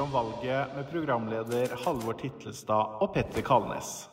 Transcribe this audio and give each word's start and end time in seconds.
SA 0.00 0.06
preker 0.06 0.16
om 0.16 0.42
valget 0.42 0.74
med 0.76 0.90
programleder 0.90 1.68
Halvor 1.84 2.14
Titlestad 2.14 3.00
og 3.02 3.12
Petter 3.12 3.42
Kalnes. 3.44 4.08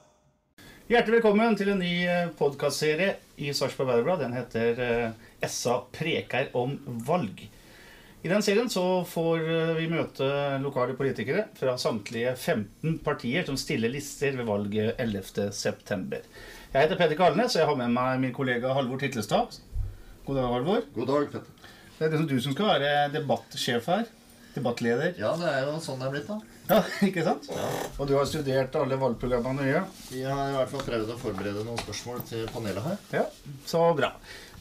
Hjertelig 0.89 1.21
velkommen 1.21 1.55
til 1.55 1.69
en 1.71 1.79
ny 1.79 2.07
podkastserie 2.35 3.13
i 3.37 3.53
Sarpsborg 3.53 3.87
Verdblad. 3.87 4.19
Den 4.19 4.35
heter 4.35 4.81
eh, 4.83 5.47
SA 5.47 5.77
preker 5.91 6.49
om 6.57 6.75
valg. 7.07 7.45
I 8.19 8.27
den 8.27 8.43
serien 8.43 8.67
så 8.69 9.05
får 9.07 9.47
eh, 9.47 9.73
vi 9.77 9.87
møte 9.91 10.27
lokale 10.63 10.97
politikere 10.99 11.47
fra 11.55 11.77
samtlige 11.79 12.35
15 12.35 12.99
partier 13.05 13.47
som 13.47 13.59
stiller 13.59 13.93
lister 13.93 14.35
ved 14.35 14.49
valget 14.49 14.99
11.9. 14.99 16.19
Jeg 16.73 16.81
heter 16.81 16.99
Petter 16.99 17.15
Kalnes, 17.15 17.55
og 17.55 17.63
jeg 17.63 17.71
har 17.71 17.79
med 17.79 17.95
meg 17.95 18.19
min 18.25 18.35
kollega 18.35 18.75
Halvor 18.75 18.99
Titlestad. 18.99 19.61
God 20.27 20.41
dag, 20.41 20.51
Halvor. 20.51 20.87
God 20.99 21.11
dag, 21.13 21.31
Petter. 21.31 21.73
Det 21.97 22.11
er 22.13 22.29
du 22.29 22.39
som 22.43 22.53
skal 22.53 22.75
være 22.75 23.11
debattsjef 23.15 23.87
her. 23.89 24.16
Debattleder. 24.57 25.13
Ja, 25.21 25.31
det 25.39 25.49
er 25.51 25.67
jo 25.67 25.75
sånn 25.83 26.01
det 26.01 26.07
er 26.07 26.13
blitt, 26.15 26.29
da. 26.29 26.37
Ja, 26.67 26.79
ikke 27.07 27.23
sant? 27.23 27.47
Og 27.95 28.09
du 28.09 28.15
har 28.17 28.27
studert 28.27 28.75
alle 28.79 28.97
valgprogrammene 28.99 29.63
nøye. 29.63 29.83
Vi 30.09 30.23
har 30.25 30.51
i 30.51 30.57
hvert 30.57 30.73
fall 30.73 30.85
prøvd 30.89 31.13
å 31.13 31.19
forberede 31.21 31.63
noen 31.67 31.79
spørsmål 31.83 32.23
til 32.27 32.43
panelet 32.51 32.83
her. 32.87 32.97
Ja, 33.21 33.25
så 33.69 33.83
bra. 33.97 34.11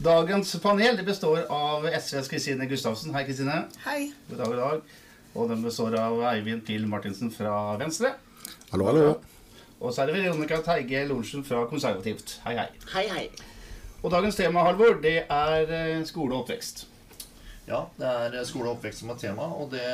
Dagens 0.05 0.53
panel 0.63 1.01
består 1.07 1.47
av 1.53 1.89
SVs 1.89 2.31
Kristine 2.31 2.69
Gustavsen. 2.71 3.15
Hei, 3.17 3.25
Kristine. 3.29 3.63
Hei. 3.87 4.13
God 4.29 4.43
dag, 4.43 4.53
god 4.53 4.63
dag. 4.63 4.97
Og 5.37 5.51
den 5.53 5.65
består 5.65 5.97
av 6.01 6.21
Eivind 6.31 6.63
Pil 6.69 6.87
Martinsen 6.89 7.33
fra 7.35 7.55
Venstre. 7.81 8.15
Hallo, 8.71 8.87
hallo. 8.89 9.09
Og 9.81 9.93
så 9.93 10.03
er 10.03 10.11
det 10.11 10.21
Veronica 10.23 10.63
Teige 10.65 11.03
Lorentzen 11.09 11.45
fra 11.45 11.67
Konservativt. 11.69 12.39
Hei, 12.47 12.55
hei. 12.57 12.69
Hei, 12.95 13.07
hei. 13.13 13.25
Og 14.03 14.13
dagens 14.13 14.39
tema, 14.39 14.63
Halvor, 14.65 15.01
det 15.03 15.19
er 15.25 15.73
eh, 15.73 16.05
skole 16.09 16.33
og 16.37 16.45
oppvekst. 16.45 16.87
Ja, 17.67 17.83
det 17.99 18.07
er 18.07 18.45
skole 18.47 18.71
og 18.71 18.77
oppvekst 18.79 19.03
som 19.03 19.11
er 19.11 19.19
tema, 19.19 19.47
og 19.51 19.73
det 19.75 19.87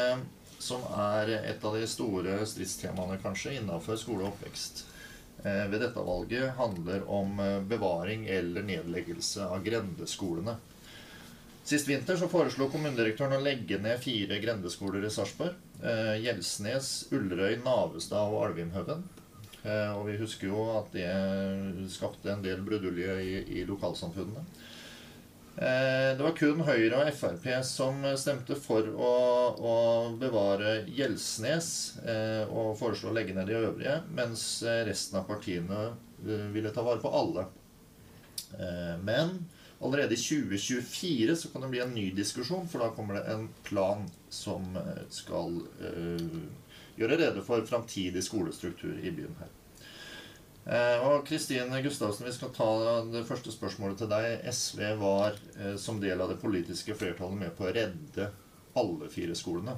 som 0.62 0.82
er 0.92 1.30
et 1.40 1.62
av 1.64 1.74
de 1.74 1.86
store 1.88 2.34
stridstemaene 2.46 3.16
kanskje 3.22 3.56
innenfor 3.56 3.96
skole 3.98 4.26
og 4.26 4.34
oppvekst 4.34 4.82
eh, 5.42 5.64
ved 5.72 5.80
dette 5.80 6.04
valget, 6.04 6.52
handler 6.58 7.06
om 7.08 7.40
eh, 7.40 7.62
bevaring 7.70 8.28
eller 8.30 8.66
nedleggelse 8.68 9.48
av 9.48 9.64
grendeskolene. 9.64 10.58
Sist 11.64 11.88
vinter 11.88 12.18
så 12.18 12.28
foreslo 12.28 12.68
kommunedirektøren 12.70 13.38
å 13.38 13.42
legge 13.42 13.78
ned 13.80 14.00
fire 14.02 14.36
grendeskoler 14.42 15.06
i 15.06 15.12
Sarpsborg. 15.14 15.56
Eh, 15.80 16.16
Gjelsnes, 16.26 16.92
Ullerøy, 17.14 17.56
Navestad 17.64 18.34
og 18.34 18.48
Alvimhaugen. 18.50 19.06
Eh, 19.62 19.90
og 19.94 20.10
vi 20.10 20.18
husker 20.20 20.50
jo 20.50 20.66
at 20.76 20.92
det 20.92 21.88
skapte 21.94 22.34
en 22.34 22.44
del 22.44 22.60
brudulje 22.66 23.16
i, 23.22 23.34
i 23.62 23.64
lokalsamfunnene. 23.66 24.44
Eh, 25.56 26.16
Det 26.16 26.22
var 26.24 26.36
kun 26.36 26.62
Høyre 26.64 27.02
og 27.02 27.08
Frp 27.12 27.46
som 27.68 28.00
stemte 28.16 28.56
for 28.56 28.86
å, 28.88 29.10
å 29.52 29.74
bevare 30.20 30.78
Gjelsnes 30.88 31.68
eh, 32.08 32.44
og 32.48 32.78
foreslo 32.80 33.10
å 33.10 33.16
legge 33.16 33.36
ned 33.36 33.50
de 33.50 33.58
øvrige, 33.60 33.98
mens 34.16 34.62
eh, 34.64 34.80
resten 34.88 35.20
av 35.20 35.28
partiene 35.28 35.90
ville 36.54 36.72
ta 36.72 36.84
vare 36.86 37.02
på 37.02 37.10
alle. 37.10 37.48
Men 39.02 39.32
allerede 39.82 40.14
i 40.14 40.20
2024 40.20 41.34
så 41.40 41.48
kan 41.50 41.64
det 41.64 41.70
bli 41.72 41.80
en 41.82 41.94
ny 41.96 42.04
diskusjon, 42.14 42.68
for 42.70 42.84
da 42.84 42.92
kommer 42.94 43.18
det 43.18 43.24
en 43.32 43.48
plan 43.66 44.04
som 44.30 44.68
skal 45.10 45.56
gjøre 46.94 47.18
rede 47.18 47.42
for 47.42 47.66
framtidig 47.66 48.22
skolestruktur 48.22 49.00
i 49.02 49.10
byen 49.10 49.34
her. 49.40 49.50
Eh, 50.66 51.06
Og 51.06 51.26
Kristin 51.26 51.72
Gustavsen, 51.82 52.26
vi 52.26 52.32
skal 52.32 52.52
ta 52.54 52.68
det 53.10 53.24
første 53.26 53.50
spørsmålet 53.50 53.98
til 53.98 54.10
deg. 54.12 54.44
SV 54.46 54.82
var 55.00 55.38
eh, 55.58 55.74
som 55.80 55.98
del 56.00 56.20
av 56.22 56.30
det 56.30 56.38
politiske 56.42 56.94
flertallet 56.94 57.40
med 57.40 57.56
på 57.58 57.66
å 57.66 57.72
redde 57.74 58.28
alle 58.78 59.08
fire 59.10 59.34
skolene. 59.38 59.74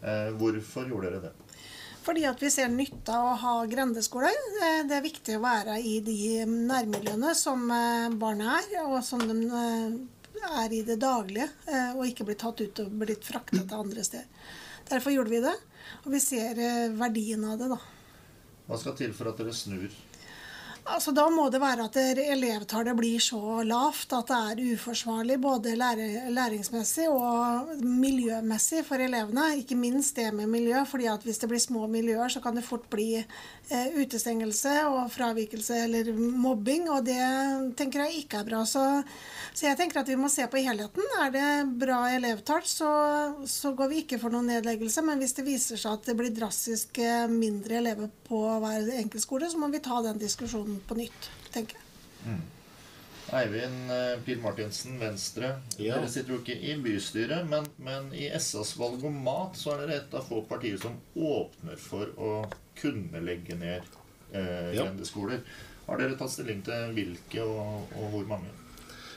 Eh, 0.00 0.30
hvorfor 0.40 0.88
gjorde 0.88 1.10
dere 1.12 1.28
det? 1.28 1.34
Fordi 2.06 2.22
at 2.28 2.40
vi 2.40 2.48
ser 2.54 2.70
nytte 2.72 3.12
av 3.12 3.32
å 3.32 3.38
ha 3.42 3.54
grendeskoler. 3.66 4.36
Det 4.86 4.94
er 4.94 5.02
viktig 5.02 5.36
å 5.36 5.42
være 5.42 5.80
i 5.82 5.96
de 6.06 6.44
nærmiljøene 6.46 7.32
som 7.34 7.64
barna 8.20 8.60
er, 8.60 8.76
og 8.84 9.00
som 9.02 9.24
de 9.26 9.34
er 10.46 10.76
i 10.76 10.84
det 10.86 11.00
daglige, 11.02 11.48
og 11.96 12.04
ikke 12.06 12.28
blir 12.28 12.38
tatt 12.38 12.62
ut 12.62 12.82
og 12.84 12.94
blitt 13.02 13.26
fraktet 13.26 13.66
til 13.66 13.82
andre 13.82 14.06
steder. 14.06 14.54
Derfor 14.86 15.16
gjorde 15.16 15.34
vi 15.34 15.42
det, 15.48 15.56
og 16.04 16.14
vi 16.14 16.22
ser 16.22 16.62
verdien 16.94 17.42
av 17.50 17.58
det, 17.58 17.72
da. 17.74 17.80
Hva 18.70 18.78
skal 18.78 18.94
til 19.02 19.12
for 19.14 19.32
at 19.32 19.42
dere 19.42 19.52
snur? 19.54 19.90
Altså, 20.86 21.10
da 21.10 21.24
må 21.34 21.48
det 21.50 21.58
være 21.58 21.88
at 21.88 21.96
elevtallet 21.98 22.94
blir 22.94 23.22
så 23.22 23.40
lavt 23.66 24.12
at 24.14 24.28
det 24.30 24.36
er 24.36 24.74
uforsvarlig 24.76 25.36
både 25.42 25.72
læringsmessig 25.74 27.08
og 27.10 27.72
miljømessig 27.82 28.84
for 28.86 29.02
elevene. 29.02 29.48
Ikke 29.58 29.74
minst 29.78 30.14
det 30.20 30.28
med 30.36 30.46
miljø, 30.52 30.84
fordi 30.86 31.08
at 31.10 31.26
hvis 31.26 31.42
det 31.42 31.48
blir 31.50 31.62
små 31.62 31.88
miljøer, 31.90 32.30
så 32.30 32.42
kan 32.44 32.54
det 32.54 32.64
fort 32.68 32.86
bli 32.92 33.16
eh, 33.18 33.88
utestengelse 33.98 34.76
og 34.86 35.10
fravikelse 35.10 35.80
eller 35.88 36.12
mobbing, 36.14 36.86
og 36.94 37.02
det 37.08 37.18
tenker 37.78 38.04
jeg 38.04 38.22
ikke 38.22 38.44
er 38.44 38.48
bra. 38.52 38.62
Så, 38.62 38.84
så 39.58 39.66
jeg 39.66 39.80
tenker 39.80 40.04
at 40.04 40.12
vi 40.12 40.18
må 40.20 40.30
se 40.30 40.46
på 40.46 40.62
helheten. 40.62 41.10
Er 41.18 41.34
det 41.34 41.50
bra 41.82 42.04
elevtall, 42.14 42.62
så, 42.62 42.92
så 43.42 43.74
går 43.74 43.90
vi 43.90 44.04
ikke 44.04 44.20
for 44.22 44.30
noen 44.30 44.52
nedleggelse. 44.54 45.02
Men 45.02 45.18
hvis 45.18 45.34
det 45.34 45.48
viser 45.50 45.82
seg 45.82 45.98
at 45.98 46.12
det 46.12 46.18
blir 46.22 46.30
drastisk 46.36 47.02
mindre 47.34 47.82
elever 47.82 48.14
på 48.30 48.44
hver 48.62 48.94
enkelt 49.00 49.26
skole, 49.26 49.50
så 49.50 49.58
må 49.58 49.72
vi 49.74 49.82
ta 49.82 49.98
den 50.06 50.22
diskusjonen 50.22 50.75
på 50.88 50.96
nytt, 50.98 51.30
tenker 51.54 51.78
jeg. 51.78 52.36
Eivind 53.34 53.90
eh, 53.90 54.18
Pil 54.24 54.38
Martinsen, 54.38 54.98
Venstre. 55.02 55.48
Ja. 55.82 55.96
Dere 55.96 56.08
sitter 56.12 56.36
jo 56.36 56.40
ikke 56.44 56.54
i 56.62 56.76
bystyret, 56.78 57.46
men, 57.50 57.66
men 57.82 58.12
i 58.14 58.28
SAs 58.38 58.76
valgomat 58.78 59.58
så 59.58 59.72
er 59.74 59.80
dere 59.82 59.96
et 60.04 60.14
av 60.14 60.28
få 60.28 60.44
partier 60.46 60.78
som 60.78 60.94
åpner 61.18 61.80
for 61.80 62.12
å 62.22 62.34
kunne 62.78 63.22
legge 63.26 63.56
ned 63.58 63.82
eh, 64.30 64.70
Ja. 64.76 64.84
grendeskoler. 64.84 65.42
Har 65.88 65.98
dere 66.02 66.14
tatt 66.18 66.30
stilling 66.34 66.62
til 66.66 66.94
hvilke 66.94 67.42
og, 67.46 67.90
og 67.98 68.14
hvor 68.14 68.30
mange? 68.30 68.52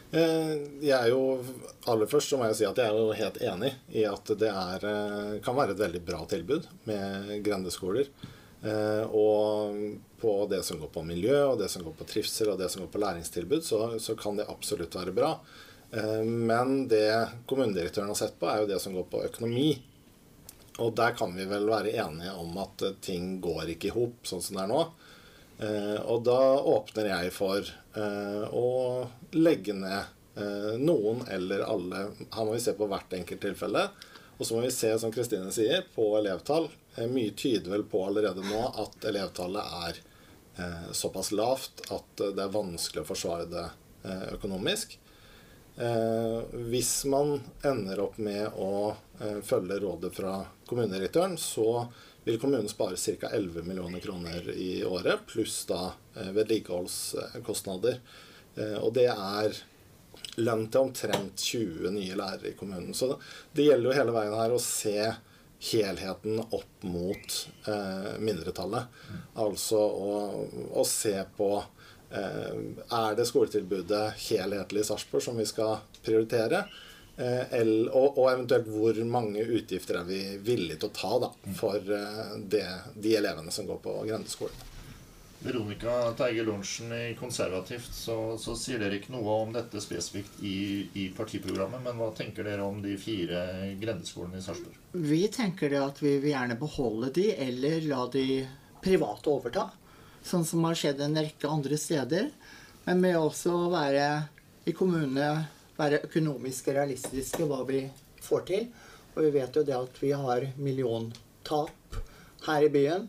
Eh, 0.10 0.56
Jeg 0.82 0.96
er 0.98 1.12
jo, 1.14 1.22
Aller 1.90 2.10
først 2.10 2.34
så 2.34 2.38
må 2.42 2.50
jeg 2.50 2.58
si 2.64 2.66
at 2.66 2.82
jeg 2.82 2.90
er 2.90 2.98
jo 2.98 3.14
helt 3.14 3.38
enig 3.46 3.72
i 3.94 4.08
at 4.10 4.34
det 4.42 4.50
er, 4.50 4.90
eh, 4.90 5.38
kan 5.46 5.58
være 5.58 5.78
et 5.78 5.84
veldig 5.86 6.02
bra 6.10 6.24
tilbud 6.34 6.66
med 6.90 7.36
grendeskoler. 7.46 8.10
Eh, 8.64 9.04
Og 9.12 10.00
på 10.20 10.48
det 10.52 10.64
som 10.64 10.80
går 10.80 10.92
på 10.92 11.04
miljø, 11.04 11.44
og 11.46 11.60
det 11.60 11.70
som 11.72 11.84
går 11.84 11.96
på 11.96 12.08
trivsel 12.08 12.52
og 12.52 12.60
det 12.60 12.70
som 12.70 12.84
går 12.84 12.92
på 12.92 13.00
læringstilbud, 13.00 13.64
så, 13.64 14.00
så 14.00 14.16
kan 14.20 14.36
det 14.40 14.50
absolutt 14.52 14.96
være 14.96 15.16
bra. 15.16 15.34
Eh, 15.92 16.24
Men 16.26 16.88
det 16.92 17.30
kommunedirektøren 17.48 18.12
har 18.12 18.20
sett 18.20 18.40
på, 18.40 18.50
er 18.50 18.64
jo 18.64 18.72
det 18.74 18.82
som 18.84 18.98
går 18.98 19.08
på 19.12 19.24
økonomi. 19.30 19.70
Og 20.80 20.94
der 20.96 21.16
kan 21.16 21.34
vi 21.36 21.44
vel 21.48 21.68
være 21.68 21.96
enige 22.04 22.36
om 22.40 22.58
at 22.64 22.84
eh, 22.88 22.98
ting 23.04 23.38
går 23.44 23.76
ikke 23.76 23.92
i 23.92 23.96
hop 23.96 24.28
sånn 24.28 24.44
som 24.44 24.60
det 24.60 24.66
er 24.68 24.74
nå. 24.74 24.84
Og 26.08 26.22
da 26.24 26.40
åpner 26.72 27.10
jeg 27.10 27.34
for 27.36 27.66
å 28.56 28.68
legge 29.36 29.74
ned 29.76 30.78
noen 30.80 31.26
eller 31.28 31.66
alle. 31.68 32.06
Her 32.32 32.48
må 32.48 32.54
vi 32.54 32.62
se 32.64 32.72
på 32.78 32.88
hvert 32.88 33.12
enkelt 33.18 33.42
tilfelle. 33.44 33.82
Og 34.38 34.48
så 34.48 34.56
må 34.56 34.62
vi 34.64 34.72
se, 34.72 34.94
som 35.02 35.12
Kristine 35.12 35.52
sier, 35.52 35.84
på 35.92 36.06
elevtall. 36.16 36.70
Eh, 37.00 37.08
mye 37.08 37.32
tyder 37.32 37.72
vel 37.72 37.84
på 37.84 38.06
allerede 38.06 38.44
nå 38.44 38.64
at 38.84 39.06
elevtallet 39.06 39.76
er 39.88 40.00
eh, 40.60 40.90
såpass 40.92 41.32
lavt 41.32 41.86
at 41.90 42.24
eh, 42.26 42.34
det 42.36 42.44
er 42.44 42.56
vanskelig 42.56 43.04
å 43.04 43.08
forsvare 43.08 43.48
det 43.52 43.66
eh, 44.04 44.26
økonomisk. 44.36 44.98
Eh, 45.80 46.40
hvis 46.72 47.06
man 47.06 47.38
ender 47.64 48.02
opp 48.04 48.18
med 48.20 48.58
å 48.60 48.96
eh, 49.22 49.40
følge 49.46 49.80
rådet 49.80 50.12
fra 50.16 50.42
kommunedirektøren, 50.68 51.38
så 51.40 51.86
vil 52.26 52.40
kommunen 52.42 52.68
spare 52.70 53.00
ca. 53.00 53.32
11 53.32 53.64
millioner 53.64 54.04
kroner 54.04 54.50
i 54.52 54.84
året, 54.84 55.24
pluss 55.28 55.64
da 55.70 55.94
eh, 56.18 56.34
vedlikeholdskostnader. 56.36 58.02
Eh, 58.56 58.76
og 58.82 58.92
det 58.98 59.08
er 59.14 59.56
lønn 60.40 60.68
til 60.68 60.84
omtrent 60.84 61.48
20 61.48 61.96
nye 61.96 62.18
lærere 62.20 62.52
i 62.52 62.58
kommunen. 62.60 62.92
Så 62.94 63.14
det 63.56 63.70
gjelder 63.70 63.90
jo 63.90 63.98
hele 64.02 64.16
veien 64.16 64.36
her 64.36 64.56
å 64.56 64.62
se 64.64 64.98
helheten 65.60 66.40
opp 66.40 66.86
mot 66.88 67.36
eh, 67.68 68.14
mindretallet. 68.20 69.02
Altså 69.40 69.80
å, 69.80 70.14
å 70.72 70.86
se 70.88 71.18
på 71.38 71.52
Er 72.10 73.14
det 73.14 73.28
skoletilbudet 73.30 74.16
helhetlig 74.32 74.82
i 74.82 74.88
Sarpsborg 74.88 75.22
som 75.22 75.38
vi 75.38 75.44
skal 75.46 75.76
prioritere? 76.02 76.64
Og, 77.20 78.08
og, 78.08 78.24
eventuelt 78.32 78.66
hvor 78.74 78.98
mange 79.06 79.44
utgifter 79.46 80.00
er 80.00 80.08
vi 80.08 80.24
villige 80.42 80.80
til 80.82 80.90
å 80.90 80.96
ta 80.96 81.12
da, 81.22 81.30
for 81.60 81.86
det, 81.86 82.66
de 82.98 83.14
elevene 83.20 83.54
som 83.54 83.70
går 83.70 83.78
på 83.86 83.94
grendeskolen? 84.10 84.69
Veronica 85.40 86.12
Teige 86.20 86.44
Lorentzen 86.44 86.92
i 86.92 87.16
Konservativt, 87.20 87.94
så, 87.96 88.38
så, 88.38 88.56
sier 88.60 88.82
dere 88.82 88.98
ikke 89.00 89.14
noe 89.14 89.36
om 89.46 89.54
dette 89.56 89.80
spesifikt 89.80 90.42
i, 90.44 90.88
i, 91.00 91.06
partiprogrammet. 91.16 91.80
Men 91.86 91.96
hva 92.00 92.10
tenker 92.16 92.44
dere 92.44 92.66
om 92.68 92.82
de 92.84 92.98
fire 93.00 93.44
grendeskolene 93.80 94.42
i 94.42 94.44
Sarpsborg? 94.44 94.76
Vi 94.92 95.22
tenker 95.32 95.72
det 95.72 95.80
at 95.80 96.02
vi 96.04 96.18
vil 96.20 96.34
gjerne 96.34 96.60
beholde 96.60 97.12
de, 97.16 97.30
eller 97.48 97.88
la 97.88 98.02
de 98.12 98.26
private 98.84 99.32
overta. 99.32 99.70
Sånn 100.28 100.44
som 100.44 100.66
har 100.68 100.76
skjedd 100.76 101.00
en 101.06 101.16
rekke 101.16 101.48
andre 101.48 101.80
steder. 101.80 102.28
Men 102.84 103.00
med 103.00 103.16
også 103.20 103.70
være 103.72 104.10
i 104.68 104.76
kommunene 104.76 105.30
være 105.80 106.02
økonomisk 106.10 106.68
realistiske 106.76 107.48
hva 107.48 107.62
vi 107.70 107.86
får 108.26 108.44
til. 108.50 108.68
Og 109.16 109.24
vi 109.24 109.32
vet 109.40 109.56
jo 109.56 109.64
det 109.64 109.78
at 109.78 110.04
vi 110.04 110.12
har 110.12 110.50
milliontap 110.60 111.96
her 112.44 112.68
i 112.68 112.72
byen. 112.74 113.08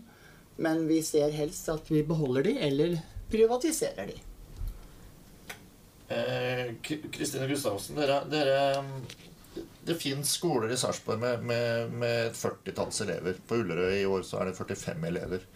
Men 0.61 0.85
vi 0.89 1.01
ser 1.03 1.33
helst 1.33 1.69
at 1.73 1.89
vi 1.91 2.03
beholder 2.05 2.45
de, 2.45 2.59
eller 2.69 2.99
privatiserer 3.33 4.11
de. 4.11 4.19
Kristine 7.15 7.47
eh, 7.47 7.51
Gustavsen, 7.51 7.97
dere, 7.97 8.25
dere, 8.29 8.85
Det 9.87 9.95
fins 9.95 10.33
skoler 10.37 10.73
i 10.75 10.77
Sarpsborg 10.77 11.21
med, 11.23 11.45
med, 11.47 11.93
med 12.03 12.17
et 12.27 12.37
førtitalls 12.37 13.01
elever. 13.07 13.39
På 13.47 13.61
Ullerøy 13.63 14.01
i 14.03 14.09
år 14.09 14.27
så 14.27 14.41
er 14.41 14.51
det 14.51 14.59
45 14.59 15.07
elever. 15.09 15.47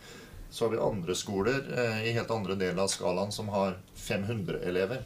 Så 0.50 0.64
har 0.64 0.72
vi 0.72 0.80
andre 0.86 1.16
skoler 1.18 1.66
eh, 1.74 2.04
i 2.08 2.14
helt 2.14 2.30
andre 2.30 2.56
deler 2.56 2.84
av 2.86 2.92
skalaen 2.92 3.34
som 3.34 3.50
har 3.52 3.76
500 4.06 4.62
elever. 4.70 5.02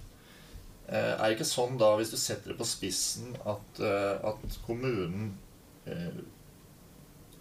Eh, 0.89 1.15
er 1.15 1.25
det 1.25 1.35
ikke 1.37 1.49
sånn 1.49 1.81
da, 1.81 1.91
hvis 1.99 2.13
du 2.15 2.19
setter 2.21 2.53
det 2.53 2.59
på 2.61 2.69
spissen, 2.69 3.35
at, 3.49 3.81
eh, 3.83 4.15
at 4.31 4.61
kommunen 4.67 5.33
eh, 5.89 6.23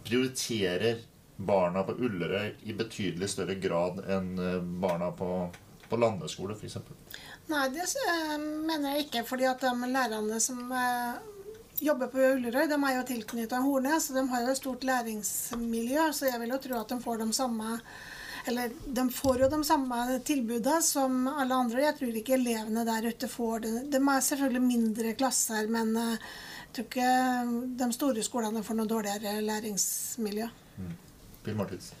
prioriterer 0.08 1.04
barna 1.38 1.84
på 1.86 1.94
Ullerøy 2.02 2.50
i 2.66 2.74
betydelig 2.74 3.30
større 3.30 3.54
grad 3.62 4.02
enn 4.10 4.30
eh, 4.42 4.60
barna 4.82 5.12
på, 5.14 5.30
på 5.88 5.98
landeskole, 6.00 6.56
f.eks.? 6.58 6.78
Nei, 7.48 7.64
det 7.72 7.86
mener 8.66 8.96
jeg 8.96 9.06
ikke. 9.06 9.24
fordi 9.28 9.46
at 9.48 9.62
de 9.62 9.90
lærerne 9.92 10.40
som 10.42 10.72
eh, 10.74 11.22
jobber 11.80 12.10
på 12.12 12.26
Ullerøy, 12.34 12.66
de 12.66 12.78
er 12.78 12.98
jo 12.98 13.08
tilknyttet 13.12 13.64
Hornes, 13.64 14.10
og 14.10 14.18
de 14.18 14.28
har 14.32 14.44
jo 14.44 14.52
et 14.52 14.60
stort 14.60 14.86
læringsmiljø, 14.90 16.10
så 16.12 16.32
jeg 16.32 16.42
vil 16.42 16.56
jo 16.56 16.62
tro 16.66 16.80
at 16.80 16.94
de 16.94 17.00
får 17.06 17.22
de 17.22 17.32
samme 17.36 17.78
eller 18.48 18.70
de 18.86 19.02
får 19.12 19.42
jo 19.42 19.48
de 19.52 19.64
samme 19.64 19.96
tilbudene 20.24 20.82
som 20.82 21.26
alle 21.28 21.54
andre. 21.54 21.82
Jeg 21.82 21.96
tror 21.98 22.14
ikke 22.16 22.36
elevene 22.38 22.84
der 22.86 23.08
ute 23.10 23.28
får 23.28 23.64
det. 23.64 23.72
De 23.92 23.98
er 24.00 24.22
selvfølgelig 24.24 24.62
mindre 24.64 25.12
klasser, 25.18 25.68
men 25.68 25.92
eh, 26.00 26.30
jeg 26.68 26.76
tror 26.78 26.86
ikke 26.88 27.10
de 27.82 27.90
store 27.96 28.24
skolene 28.24 28.62
får 28.64 28.78
noe 28.78 28.88
dårligere 28.88 29.42
læringsmiljø. 29.44 30.48
Mm. 30.78 30.96
Bill 31.44 31.56
Martins. 31.58 31.92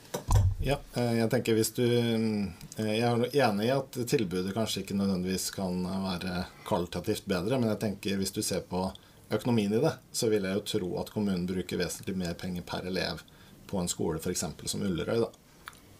Ja, 0.60 0.78
eh, 0.98 1.14
jeg 1.20 1.30
tenker 1.30 1.54
hvis 1.54 1.70
du 1.76 1.84
eh, 1.86 2.48
Jeg 2.82 3.02
er 3.02 3.44
enig 3.46 3.68
i 3.68 3.74
at 3.74 3.98
tilbudet 4.10 4.54
kanskje 4.56 4.82
ikke 4.82 4.96
nødvendigvis 4.98 5.50
kan 5.54 5.84
være 5.86 6.46
kvalitativt 6.68 7.28
bedre, 7.30 7.60
men 7.60 7.70
jeg 7.72 7.82
tenker 7.84 8.18
hvis 8.18 8.34
du 8.34 8.42
ser 8.42 8.64
på 8.66 8.88
økonomien 9.30 9.72
i 9.76 9.82
det, 9.82 9.92
så 10.12 10.30
vil 10.32 10.46
jeg 10.48 10.56
jo 10.56 10.66
tro 10.72 10.88
at 11.02 11.12
kommunen 11.12 11.46
bruker 11.46 11.80
vesentlig 11.80 12.16
mer 12.16 12.34
penger 12.38 12.64
per 12.66 12.88
elev 12.88 13.22
på 13.68 13.78
en 13.80 13.90
skole 13.90 14.20
f.eks. 14.22 14.44
som 14.64 14.82
Ullerøy. 14.82 15.20
da. 15.20 15.30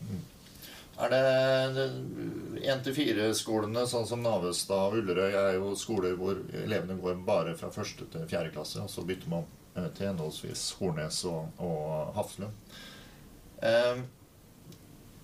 Mm. 0.00 0.26
Er 0.98 1.12
det 1.12 1.84
én-til-fire-skolene, 2.66 3.84
sånn 3.86 4.06
som 4.08 4.22
Navestad 4.24 4.90
og 4.90 4.98
Ullerøy, 4.98 5.30
er 5.30 5.58
jo 5.60 5.76
skoler 5.78 6.16
hvor 6.18 6.40
elevene 6.64 6.96
går 6.98 7.20
bare 7.26 7.54
fra 7.58 7.70
første 7.70 8.08
til 8.10 8.26
fjerde 8.30 8.50
klasse, 8.56 8.82
og 8.82 8.90
så 8.90 9.04
bytter 9.06 9.30
man 9.30 9.46
eh, 9.76 9.86
til 9.94 10.10
henholdsvis 10.10 10.64
Hornes 10.80 11.20
og, 11.30 11.52
og 11.62 12.16
Hafslund. 12.18 12.74
Ehm, 13.62 14.04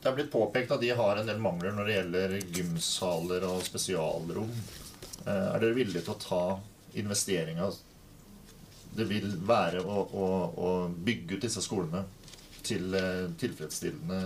det 0.03 0.11
er 0.11 0.17
blitt 0.19 0.33
påpekt 0.33 0.75
at 0.75 0.83
de 0.83 0.91
har 0.97 1.17
en 1.17 1.29
del 1.29 1.41
mangler 1.41 1.73
når 1.73 1.89
det 1.89 1.99
gjelder 1.99 2.37
gymsaler 2.59 3.47
og 3.49 3.65
spesialrom. 3.65 4.53
Eh, 5.25 5.47
er 5.49 5.59
dere 5.61 5.77
villige 5.77 6.05
til 6.05 6.17
å 6.17 6.23
ta 6.23 6.45
investeringa 7.01 7.71
det 8.95 9.07
vil 9.11 9.33
være 9.47 9.83
å, 9.83 10.03
å, 10.07 10.27
å 10.55 10.69
bygge 10.89 11.37
ut 11.39 11.47
disse 11.47 11.63
skolene 11.65 12.05
til 12.65 12.95
eh, 12.95 13.25
tilfredsstillende 13.41 14.21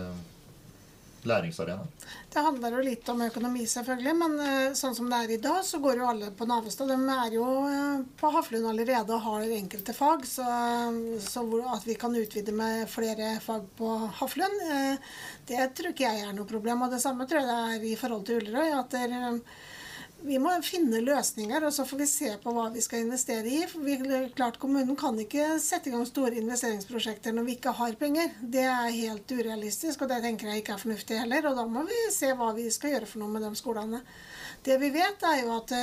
læringsarena? 1.26 1.87
Det 2.32 2.43
handler 2.44 2.76
jo 2.76 2.82
litt 2.85 3.09
om 3.09 3.23
økonomi, 3.25 3.65
selvfølgelig. 3.67 4.15
Men 4.20 4.35
uh, 4.38 4.75
sånn 4.79 4.94
som 4.97 5.09
det 5.11 5.20
er 5.25 5.32
i 5.35 5.41
dag, 5.43 5.61
så 5.67 5.81
går 5.82 6.03
jo 6.03 6.09
alle 6.11 6.31
på 6.37 6.47
Navestad. 6.49 6.93
De 6.93 7.15
er 7.15 7.37
jo 7.38 7.47
uh, 7.65 8.05
på 8.20 8.32
Haflund 8.35 8.69
allerede 8.70 9.17
og 9.17 9.25
har 9.26 9.56
enkelte 9.59 9.94
fag. 9.97 10.26
Så, 10.29 10.47
så 11.25 11.44
at 11.75 11.88
vi 11.88 11.97
kan 12.00 12.15
utvide 12.17 12.55
med 12.55 12.87
flere 12.93 13.35
fag 13.44 13.67
på 13.79 13.94
Haflund, 14.20 14.62
uh, 14.69 15.17
det 15.49 15.73
tror 15.79 15.94
ikke 15.94 16.06
jeg 16.06 16.29
er 16.29 16.37
noe 16.37 16.49
problem. 16.49 16.87
Og 16.87 16.94
det 16.94 17.03
samme 17.05 17.26
tror 17.26 17.43
jeg 17.43 17.50
det 17.50 17.59
er 17.79 17.91
i 17.93 17.99
forhold 17.99 18.29
til 18.29 18.43
Ullerøy. 18.43 18.79
at 18.79 18.94
det 18.94 19.06
er, 19.09 19.43
vi 20.26 20.38
må 20.43 20.50
finne 20.67 20.99
løsninger, 21.05 21.62
og 21.62 21.73
så 21.75 21.85
får 21.87 22.00
vi 22.00 22.06
se 22.11 22.31
på 22.43 22.53
hva 22.55 22.67
vi 22.75 22.82
skal 22.82 23.05
investere 23.05 23.47
i. 23.47 23.61
For 23.70 23.87
vi, 23.87 23.97
klart 24.35 24.59
Kommunen 24.59 24.99
kan 24.99 25.19
ikke 25.23 25.59
sette 25.62 25.91
i 25.91 25.94
gang 25.94 26.06
store 26.09 26.41
investeringsprosjekter 26.41 27.37
når 27.37 27.47
vi 27.47 27.56
ikke 27.59 27.75
har 27.79 27.94
penger. 28.00 28.32
Det 28.43 28.65
er 28.67 28.97
helt 28.97 29.31
urealistisk, 29.31 30.03
og 30.03 30.11
det 30.11 30.20
tenker 30.25 30.50
jeg 30.50 30.65
ikke 30.65 30.75
er 30.75 30.82
fornuftig 30.82 31.20
heller. 31.23 31.50
Og 31.50 31.61
da 31.61 31.67
må 31.70 31.85
vi 31.87 32.00
se 32.15 32.32
hva 32.35 32.50
vi 32.56 32.67
skal 32.75 32.97
gjøre 32.97 33.11
for 33.11 33.23
noe 33.23 33.35
med 33.37 33.47
de 33.47 33.53
skolene. 33.59 34.03
Det 34.67 34.81
vi 34.82 34.91
vet, 34.97 35.23
er 35.23 35.44
jo 35.44 35.55
at 35.55 35.76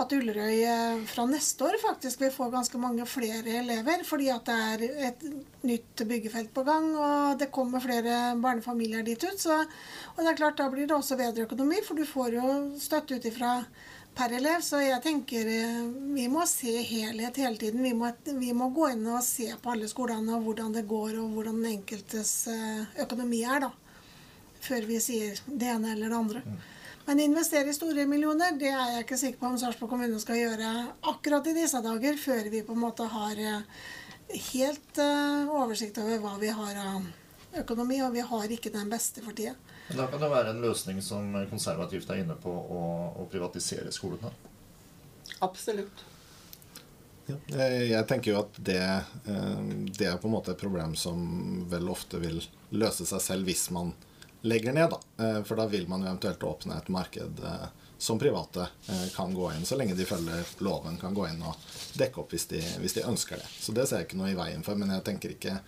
at 0.00 0.12
Ullerøy 0.16 0.62
eh, 0.64 1.00
fra 1.08 1.24
neste 1.28 1.66
år 1.66 1.76
faktisk 1.82 2.22
vil 2.22 2.32
få 2.32 2.48
ganske 2.52 2.78
mange 2.80 3.04
flere 3.08 3.58
elever. 3.60 4.04
Fordi 4.08 4.30
at 4.32 4.48
det 4.48 4.58
er 4.68 5.08
et 5.10 5.24
nytt 5.68 6.04
byggefelt 6.08 6.52
på 6.54 6.64
gang, 6.66 6.88
og 6.96 7.40
det 7.40 7.50
kommer 7.52 7.82
flere 7.84 8.36
barnefamilier 8.40 9.04
dit 9.04 9.24
ut. 9.24 9.40
Så, 9.40 9.58
og 10.14 10.22
det 10.22 10.32
er 10.32 10.38
klart, 10.40 10.60
da 10.60 10.70
blir 10.72 10.88
det 10.88 10.96
også 10.96 11.20
bedre 11.20 11.44
økonomi, 11.48 11.82
for 11.84 11.98
du 11.98 12.08
får 12.08 12.38
jo 12.38 12.54
støtte 12.80 13.20
ut 13.20 13.28
ifra 13.28 13.58
per 14.16 14.32
elev. 14.38 14.64
Så 14.64 14.80
jeg 14.80 15.04
tenker 15.04 15.52
eh, 15.52 15.84
vi 16.16 16.26
må 16.32 16.46
se 16.48 16.72
helhet 16.88 17.42
hele 17.44 17.60
tiden. 17.60 17.84
Vi 17.84 17.92
må, 17.96 18.14
vi 18.40 18.56
må 18.56 18.72
gå 18.72 18.94
inn 18.94 19.06
og 19.12 19.20
se 19.26 19.50
på 19.60 19.76
alle 19.76 19.92
skolene 19.92 20.38
og 20.38 20.48
hvordan 20.48 20.72
det 20.78 20.88
går, 20.88 21.18
og 21.20 21.36
hvordan 21.36 21.60
den 21.60 21.76
enkeltes 21.76 22.36
eh, 22.48 23.00
økonomi 23.04 23.44
er, 23.44 23.68
da. 23.68 23.74
Før 24.62 24.86
vi 24.86 25.00
sier 25.02 25.36
det 25.46 25.68
ene 25.68 25.92
eller 25.96 26.08
det 26.08 26.22
andre. 26.24 26.42
Men 27.06 27.20
investere 27.20 27.70
i 27.70 27.74
store 27.74 28.06
millioner, 28.06 28.54
det 28.58 28.70
er 28.70 28.92
jeg 28.94 29.06
ikke 29.06 29.18
sikker 29.18 29.40
på 29.40 29.48
om 29.50 29.56
Sarpsborg 29.58 29.90
kommune 29.90 30.20
skal 30.22 30.38
gjøre 30.38 30.70
akkurat 31.10 31.48
i 31.50 31.56
disse 31.56 31.80
dager, 31.82 32.20
før 32.20 32.50
vi 32.52 32.62
på 32.66 32.76
en 32.76 32.84
måte 32.84 33.08
har 33.10 33.40
eh, 33.42 33.80
helt 34.52 35.00
uh, 35.02 35.50
oversikt 35.50 35.98
over 35.98 36.22
hva 36.22 36.36
vi 36.40 36.52
har 36.54 36.78
av 36.84 37.10
økonomi, 37.62 37.98
og 38.06 38.14
vi 38.14 38.22
har 38.24 38.54
ikke 38.54 38.72
den 38.72 38.92
beste 38.92 39.24
for 39.24 39.34
tida. 39.36 39.56
Da 39.92 40.06
kan 40.08 40.22
det 40.22 40.30
være 40.30 40.54
en 40.54 40.62
løsning 40.62 41.02
som 41.04 41.34
konservativt 41.50 42.08
er 42.14 42.22
inne 42.22 42.38
på 42.40 42.52
å, 42.52 42.80
å 43.18 43.26
privatisere 43.32 43.92
skolene? 43.92 44.30
Absolutt. 45.42 46.06
Ja, 47.26 47.36
jeg 47.66 48.06
tenker 48.10 48.32
jo 48.32 48.38
at 48.40 48.56
det, 48.62 48.80
eh, 48.82 49.60
det 49.90 50.08
er 50.08 50.22
på 50.22 50.30
en 50.30 50.36
måte 50.36 50.54
et 50.54 50.62
problem 50.62 50.94
som 50.98 51.66
vel 51.70 51.90
ofte 51.90 52.22
vil 52.22 52.40
løse 52.74 53.06
seg 53.08 53.22
selv 53.22 53.50
hvis 53.50 53.68
man 53.74 53.92
legger 54.42 54.72
ned. 54.72 54.90
Da. 54.90 55.24
Eh, 55.24 55.42
for 55.42 55.56
da 55.56 55.66
vil 55.66 55.88
man 55.88 56.02
jo 56.02 56.06
eventuelt 56.06 56.42
åpne 56.42 56.78
et 56.78 56.88
marked 56.88 57.44
eh, 57.44 57.68
som 57.98 58.18
private 58.18 58.66
eh, 58.88 59.06
kan 59.14 59.34
gå 59.34 59.52
inn, 59.52 59.64
så 59.64 59.78
lenge 59.78 59.94
de 59.94 60.04
følger 60.04 60.44
loven, 60.58 60.98
kan 60.98 61.14
gå 61.14 61.28
inn 61.28 61.42
og 61.46 61.54
dekke 61.98 62.22
opp 62.22 62.34
hvis 62.34 62.48
de, 62.50 62.62
hvis 62.82 62.98
de 62.98 63.06
ønsker 63.06 63.38
det. 63.38 63.48
Så 63.60 63.74
det 63.76 63.86
ser 63.86 64.02
jeg 64.02 64.10
ikke 64.10 64.20
noe 64.20 64.32
i 64.32 64.38
veien 64.38 64.66
for. 64.66 64.78
Men 64.78 64.94
jeg 64.96 65.06
tenker 65.08 65.36
ikke 65.36 65.62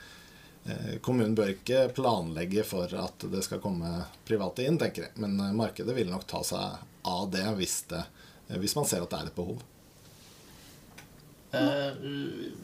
Kommunen 1.04 1.34
bør 1.36 1.50
ikke 1.52 1.90
planlegge 1.92 2.62
for 2.64 2.88
at 2.96 3.26
det 3.28 3.42
skal 3.44 3.60
komme 3.60 3.98
private 4.24 4.64
inn, 4.64 4.78
tenker 4.80 5.02
jeg. 5.02 5.12
Men 5.20 5.36
markedet 5.58 5.92
vil 5.92 6.08
nok 6.08 6.24
ta 6.24 6.40
seg 6.40 6.78
av 7.04 7.26
det 7.34 7.42
hvis, 7.58 7.74
det, 7.90 8.00
hvis 8.62 8.72
man 8.72 8.88
ser 8.88 9.04
at 9.04 9.12
det 9.12 9.18
er 9.18 9.28
et 9.28 9.36
behov. 9.36 9.60
Uh, 11.52 12.56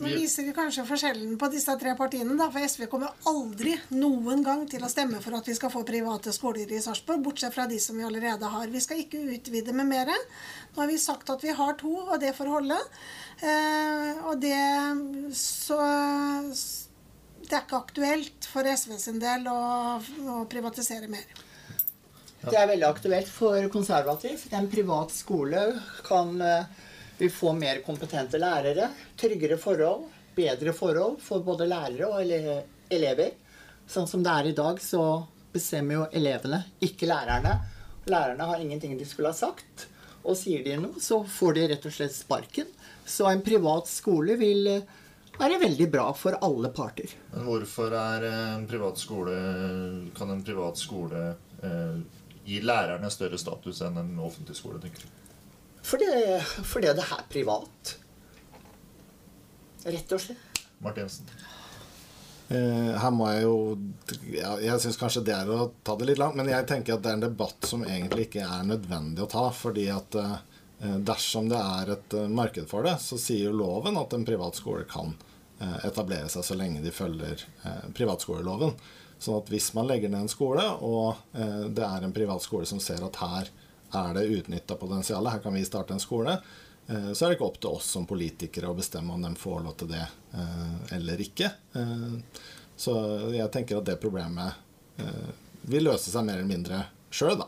nå 0.00 0.10
viser 0.14 0.46
vi 0.46 0.54
kanskje 0.56 0.84
forskjellen 0.88 1.34
på 1.40 1.48
disse 1.52 1.74
tre 1.80 1.92
partiene. 1.98 2.36
Da, 2.38 2.48
for 2.52 2.64
SV 2.64 2.86
kommer 2.92 3.12
aldri 3.28 3.74
noen 3.92 4.44
gang 4.46 4.64
til 4.70 4.84
å 4.84 4.90
stemme 4.90 5.20
for 5.24 5.36
at 5.38 5.48
vi 5.48 5.56
skal 5.58 5.72
få 5.72 5.82
private 5.88 6.32
skoler 6.34 6.70
i 6.72 6.80
Sarpsborg, 6.82 7.22
bortsett 7.24 7.54
fra 7.54 7.66
de 7.70 7.78
som 7.82 7.98
vi 7.98 8.06
allerede 8.06 8.48
har. 8.52 8.70
Vi 8.72 8.82
skal 8.84 9.02
ikke 9.02 9.20
utvide 9.36 9.74
med 9.76 9.90
mer. 9.90 10.12
Nå 10.72 10.82
har 10.82 10.90
vi 10.90 10.98
sagt 11.00 11.30
at 11.32 11.44
vi 11.44 11.54
har 11.56 11.76
to, 11.80 11.92
og 12.06 12.16
det 12.22 12.32
får 12.38 12.52
holde. 12.54 12.78
Eh, 13.40 14.24
og 14.30 14.40
det 14.42 14.56
så 15.36 15.80
Det 17.40 17.56
er 17.56 17.64
ikke 17.64 17.80
aktuelt 17.80 18.46
for 18.46 18.62
SV 18.62 18.92
sin 19.02 19.18
del 19.18 19.48
å, 19.50 19.60
å 19.98 20.42
privatisere 20.50 21.08
mer. 21.10 21.26
Det 22.40 22.56
er 22.56 22.68
veldig 22.70 22.86
aktuelt 22.86 23.28
for 23.28 23.66
konservativt. 23.72 24.52
En 24.56 24.68
privat 24.70 25.10
skole 25.12 25.64
kan 26.06 26.38
eh, 26.40 26.86
vi 27.20 27.28
får 27.30 27.52
mer 27.52 27.82
kompetente 27.84 28.38
lærere, 28.40 28.88
tryggere 29.20 29.58
forhold, 29.60 30.06
bedre 30.36 30.72
forhold 30.72 31.18
for 31.20 31.44
både 31.44 31.66
lærere 31.68 32.08
og 32.08 32.22
elever. 32.90 33.34
Sånn 33.90 34.08
som 34.08 34.22
det 34.24 34.32
er 34.32 34.48
i 34.48 34.56
dag, 34.56 34.80
så 34.80 35.02
bestemmer 35.52 35.98
jo 35.98 36.06
elevene, 36.16 36.62
ikke 36.80 37.08
lærerne, 37.10 37.58
lærerne 38.08 38.46
har 38.48 38.62
ingenting 38.62 38.96
de 38.96 39.08
skulle 39.08 39.32
ha 39.32 39.36
sagt. 39.36 39.86
Og 40.24 40.36
sier 40.36 40.64
de 40.64 40.78
noe, 40.80 41.00
så 41.00 41.20
får 41.24 41.56
de 41.56 41.68
rett 41.74 41.86
og 41.88 41.94
slett 41.96 42.16
sparken. 42.16 42.72
Så 43.04 43.28
en 43.28 43.44
privat 43.44 43.88
skole 43.88 44.36
vil 44.40 44.66
eh, 44.68 44.96
være 45.40 45.60
veldig 45.60 45.88
bra 45.92 46.08
for 46.16 46.36
alle 46.44 46.72
parter. 46.76 47.12
Men 47.34 47.46
hvorfor 47.48 47.96
er 47.96 48.26
en 48.30 48.66
privat 48.70 49.00
skole 49.00 49.36
Kan 50.16 50.32
en 50.32 50.44
privat 50.44 50.78
skole 50.78 51.24
eh, 51.64 51.96
gi 52.44 52.60
lærerne 52.64 53.10
større 53.12 53.40
status 53.40 53.80
enn 53.86 54.00
en 54.00 54.12
offentlig 54.20 54.56
skole, 54.56 54.80
tenker 54.82 55.04
du? 55.04 55.19
Fordi, 55.82 56.08
fordi 56.64 56.92
det 56.96 57.06
er 57.06 57.24
privat. 57.30 57.94
Rett 59.84 60.12
og 60.12 60.20
slett. 60.20 60.60
Martinsen? 60.80 61.28
Eh, 62.50 62.92
her 62.98 63.12
må 63.14 63.28
jeg 63.30 63.42
jo 63.44 63.56
ja, 64.32 64.56
Jeg 64.58 64.82
syns 64.82 64.96
kanskje 64.98 65.22
det 65.28 65.34
er 65.36 65.50
å 65.54 65.68
ta 65.86 65.94
det 66.00 66.08
litt 66.08 66.18
langt, 66.18 66.34
men 66.40 66.48
jeg 66.50 66.66
tenker 66.66 66.96
at 66.96 67.04
det 67.04 67.12
er 67.12 67.18
en 67.20 67.26
debatt 67.28 67.68
som 67.68 67.84
egentlig 67.86 68.26
ikke 68.26 68.42
er 68.42 68.64
nødvendig 68.66 69.22
å 69.24 69.30
ta. 69.30 69.44
Fordi 69.54 69.86
at 69.94 70.18
eh, 70.18 70.38
dersom 71.06 71.50
det 71.52 71.60
er 71.60 71.94
et 71.96 72.16
eh, 72.18 72.30
marked 72.40 72.66
for 72.70 72.86
det, 72.86 72.96
så 73.04 73.20
sier 73.20 73.50
jo 73.50 73.58
loven 73.60 74.00
at 74.00 74.16
en 74.16 74.26
privat 74.26 74.58
skole 74.58 74.86
kan 74.90 75.14
eh, 75.60 75.78
etablere 75.88 76.30
seg 76.32 76.46
så 76.46 76.58
lenge 76.58 76.82
de 76.84 76.94
følger 76.94 77.44
eh, 77.62 77.86
privatskoleloven. 77.96 78.74
Sånn 79.20 79.36
at 79.36 79.50
hvis 79.52 79.70
man 79.76 79.88
legger 79.88 80.10
ned 80.10 80.24
en 80.24 80.32
skole, 80.32 80.64
og 80.80 81.20
eh, 81.36 81.66
det 81.76 81.86
er 81.86 82.06
en 82.06 82.16
privat 82.16 82.44
skole 82.44 82.68
som 82.68 82.80
ser 82.82 83.04
at 83.04 83.20
her 83.20 83.52
er 83.96 84.16
det 84.16 84.28
utnytta 84.38 84.76
potensial, 84.78 85.28
her 85.30 85.42
kan 85.42 85.54
vi 85.54 85.64
starte 85.66 85.96
en 85.96 86.02
skole, 86.02 86.38
Eh, 86.90 87.12
så 87.12 87.24
er 87.24 87.30
det 87.30 87.38
ikke 87.38 87.46
opp 87.46 87.60
til 87.62 87.76
oss 87.76 87.90
som 87.94 88.06
politikere 88.08 88.70
å 88.70 88.76
bestemme 88.76 89.14
om 89.14 89.22
de 89.22 89.30
får 89.38 89.60
lov 89.62 89.76
til 89.78 89.92
det 89.92 90.02
eh, 90.02 90.78
eller 90.96 91.22
ikke. 91.22 91.52
Eh, 91.78 92.46
så 92.80 92.94
jeg 93.34 93.50
tenker 93.54 93.78
at 93.78 93.90
det 93.90 94.00
problemet 94.00 94.66
vil 95.68 95.84
løse 95.86 96.12
seg 96.12 96.24
mer 96.26 96.38
eller 96.38 96.48
mindre 96.48 96.78
sjøl, 97.12 97.38
da. 97.40 97.46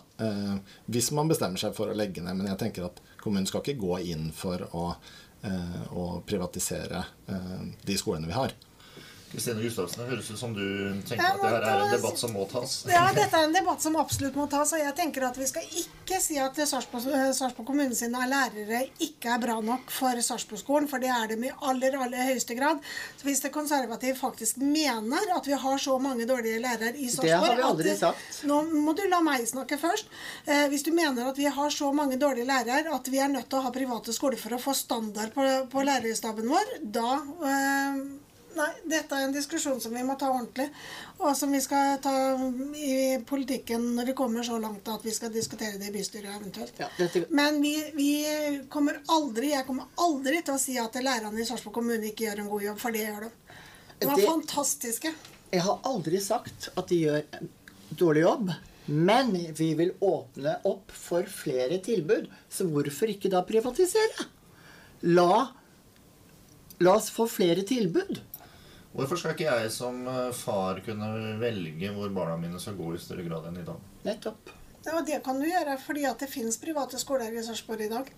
Hvis 0.89 1.11
man 1.13 1.29
bestemmer 1.29 1.61
seg 1.61 1.75
for 1.77 1.89
å 1.93 1.97
legge 1.97 2.23
ned. 2.25 2.37
Men 2.39 2.49
jeg 2.49 2.59
tenker 2.61 2.87
at 2.87 3.01
kommunen 3.21 3.49
skal 3.49 3.61
ikke 3.61 3.81
gå 3.81 3.99
inn 4.13 4.31
for 4.37 4.65
å, 4.77 4.85
å 5.93 6.05
privatisere 6.29 7.03
de 7.85 7.97
skolene 8.01 8.29
vi 8.29 8.37
har. 8.37 8.55
Kristine 9.33 9.63
Gustavsen, 9.65 10.03
det 10.03 10.11
høres 10.11 10.27
ut 10.29 10.37
som 10.37 10.51
du 10.53 10.65
tenker 11.09 11.25
at 11.25 11.39
dette 11.41 11.69
er 11.73 11.83
en 11.87 11.93
debatt 11.95 12.19
som 12.21 12.35
må 12.37 12.43
tas. 12.51 12.73
Ja, 12.91 13.07
dette 13.17 13.39
er 13.39 13.47
en 13.47 13.55
debatt 13.55 13.81
som 13.81 13.95
absolutt 13.97 14.35
må 14.37 14.45
tas. 14.53 14.75
Og 14.77 14.83
jeg 14.83 14.93
tenker 14.99 15.25
at 15.25 15.39
vi 15.41 15.47
skal 15.49 15.77
ikke 15.81 16.19
si 16.21 16.37
at 16.37 16.59
Sarpsborg 16.69 17.65
kommune 17.65 17.97
sine 17.97 18.27
lærere 18.29 18.83
ikke 19.01 19.31
er 19.33 19.41
bra 19.41 19.55
nok 19.65 19.89
for 19.95 20.21
Sarpsborg-skolen, 20.21 20.89
for 20.91 21.01
det 21.01 21.09
er 21.15 21.31
dem 21.33 21.47
i 21.49 21.53
aller, 21.65 21.97
aller 21.97 22.29
høyeste 22.29 22.57
grad. 22.59 22.83
Så 23.17 23.25
hvis 23.25 23.41
det 23.41 23.55
konservative 23.55 24.19
faktisk 24.19 24.61
mener 24.61 25.33
at 25.33 25.49
vi 25.49 25.57
har 25.65 25.81
så 25.81 25.97
mange 26.03 26.27
dårlige 26.29 26.61
lærere 26.61 26.93
i 26.93 27.09
Sarpsborg 27.09 27.31
Det 27.31 27.39
har 27.47 27.57
vi 27.57 27.67
aldri 27.71 27.95
sagt. 28.03 28.43
Nå 28.51 28.59
må 28.85 28.93
du 28.99 29.07
la 29.09 29.23
meg 29.25 29.47
snakke 29.49 29.79
først. 29.81 30.11
Eh, 30.45 30.67
hvis 30.75 30.85
du 30.85 30.91
mener 30.93 31.31
at 31.31 31.41
vi 31.41 31.49
har 31.49 31.73
så 31.73 31.89
mange 31.97 32.21
dårlige 32.21 32.51
lærere 32.51 32.93
at 32.93 33.09
vi 33.09 33.23
er 33.23 33.33
nødt 33.33 33.49
til 33.49 33.63
å 33.63 33.65
ha 33.65 33.73
private 33.73 34.13
skoler 34.13 34.37
for 34.37 34.53
å 34.53 34.61
få 34.61 34.77
standard 34.77 35.33
på, 35.33 35.49
på 35.73 35.87
lærerstaben 35.89 36.53
vår, 36.53 36.77
da 37.01 37.15
eh, 37.49 38.05
Nei, 38.53 38.69
dette 38.85 39.17
er 39.17 39.27
en 39.27 39.33
diskusjon 39.33 39.79
som 39.81 39.95
vi 39.97 40.03
må 40.05 40.15
ta 40.21 40.29
ordentlig, 40.29 40.67
og 41.19 41.33
som 41.39 41.53
vi 41.55 41.61
skal 41.65 41.97
ta 42.05 42.13
i 42.77 43.19
politikken 43.29 43.87
når 43.97 44.11
vi 44.11 44.17
kommer 44.19 44.45
så 44.47 44.59
langt 44.61 44.89
at 44.93 45.05
vi 45.07 45.15
skal 45.15 45.33
diskutere 45.33 45.79
det 45.81 45.89
i 45.89 45.95
bystyret 45.95 46.35
eventuelt. 46.35 46.77
Ja, 46.81 46.91
dette... 46.99 47.25
Men 47.33 47.61
vi, 47.65 47.75
vi, 47.97 48.11
kommer 48.73 49.01
aldri 49.13 49.55
jeg 49.55 49.67
kommer 49.69 49.89
aldri 50.05 50.43
til 50.45 50.57
å 50.57 50.61
si 50.61 50.77
at 50.81 50.99
lærerne 51.01 51.41
i 51.41 51.47
Sarpsborg 51.49 51.79
kommune 51.81 52.11
ikke 52.11 52.29
gjør 52.29 52.45
en 52.45 52.51
god 52.53 52.67
jobb, 52.69 52.83
for 52.83 52.97
det 52.97 53.07
gjør 53.07 53.25
de. 53.25 53.33
De 54.03 54.11
var 54.11 54.21
det... 54.21 54.29
fantastiske. 54.29 55.15
Jeg 55.53 55.65
har 55.65 55.89
aldri 55.89 56.21
sagt 56.25 56.69
at 56.75 56.93
de 56.93 57.01
gjør 57.07 57.25
en 57.39 57.51
dårlig 58.01 58.27
jobb. 58.27 58.53
Men 58.87 59.31
vi 59.55 59.73
vil 59.79 59.93
åpne 60.03 60.57
opp 60.67 60.91
for 60.97 61.29
flere 61.31 61.79
tilbud. 61.85 62.27
Så 62.51 62.67
hvorfor 62.67 63.13
ikke 63.13 63.31
da 63.31 63.45
privatisere? 63.47 64.27
La, 65.15 65.47
la 66.83 66.97
oss 66.97 67.11
få 67.15 67.29
flere 67.31 67.63
tilbud. 67.67 68.19
Hvorfor 68.93 69.17
skal 69.19 69.37
ikke 69.37 69.49
jeg 69.49 69.71
som 69.73 70.03
eh, 70.09 70.33
far 70.37 70.83
kunne 70.85 71.13
velge 71.41 71.93
hvor 71.95 72.11
barna 72.13 72.37
mine 72.41 72.61
skal 72.61 72.77
gå 72.77 72.93
i 72.95 73.01
større 73.01 73.25
grad 73.29 73.49
enn 73.49 73.63
i 73.63 73.69
dag? 73.69 73.87
Nettopp. 74.05 74.53
Ja, 74.85 74.99
Det 75.07 75.21
kan 75.25 75.39
du 75.39 75.47
gjøre, 75.47 75.77
fordi 75.79 76.03
at 76.09 76.19
det 76.19 76.27
finnes 76.27 76.59
private 76.59 76.99
skoler 76.99 77.31
i 77.31 77.45
Sarpsborg 77.47 77.85
i 77.87 77.93
dag. 77.93 78.09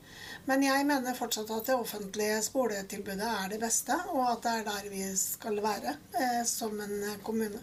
Men 0.48 0.64
jeg 0.64 0.86
mener 0.88 1.16
fortsatt 1.18 1.52
at 1.52 1.68
det 1.68 1.76
offentlige 1.76 2.40
skoletilbudet 2.46 3.28
er 3.28 3.52
det 3.52 3.60
beste, 3.60 3.98
og 4.14 4.24
at 4.30 4.46
det 4.46 4.54
er 4.54 4.66
der 4.70 4.90
vi 4.90 5.04
skal 5.20 5.60
være 5.62 5.94
eh, 6.16 6.42
som 6.48 6.80
en 6.80 6.96
kommune. 7.22 7.60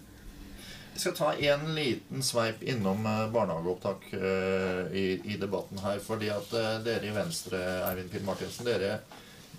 Jeg 0.94 1.00
skal 1.00 1.16
ta 1.16 1.30
en 1.54 1.70
liten 1.74 2.24
sveip 2.24 2.64
innom 2.68 3.06
eh, 3.08 3.26
barnehageopptak 3.32 4.10
eh, 4.14 4.82
i, 4.92 5.06
i, 5.24 5.38
debatten 5.40 5.80
her. 5.80 6.00
fordi 6.04 6.30
at 6.30 6.54
eh, 6.54 6.80
dere 6.86 7.08
i 7.08 7.16
Venstre, 7.16 7.62
Eivind 7.88 8.12
Pinn 8.12 8.28
Martinsen, 8.28 8.68
dere 8.68 8.98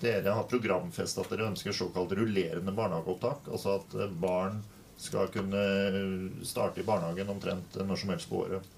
dere 0.00 0.34
har 0.36 0.48
programfestet 0.50 1.24
at 1.24 1.34
dere 1.34 1.50
ønsker 1.52 1.76
såkalt 1.76 2.14
rullerende 2.16 2.74
barnehageopptak. 2.74 3.50
Altså 3.52 3.78
at 3.80 3.98
eh, 3.98 4.14
barn 4.22 4.62
skal 5.02 5.28
kunne 5.34 5.64
starte 6.46 6.80
i 6.80 6.86
barnehagen 6.86 7.30
omtrent 7.32 7.80
når 7.82 8.00
som 8.00 8.14
helst 8.14 8.30
på 8.30 8.44
året. 8.44 8.70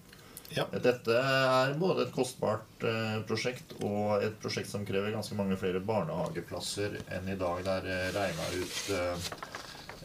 Ja. 0.54 0.66
Dette 0.70 1.16
er 1.18 1.72
både 1.80 2.04
et 2.04 2.12
kostbart 2.14 2.84
eh, 2.86 3.16
prosjekt 3.26 3.74
og 3.82 4.22
et 4.22 4.36
prosjekt 4.42 4.70
som 4.70 4.84
krever 4.86 5.14
ganske 5.14 5.36
mange 5.38 5.56
flere 5.58 5.80
barnehageplasser 5.82 7.00
enn 7.16 7.30
i 7.32 7.38
dag. 7.40 7.64
Der 7.66 7.88
eh, 7.90 8.10
regna 8.14 8.46
ut 8.54 8.76
eh, 8.94 9.26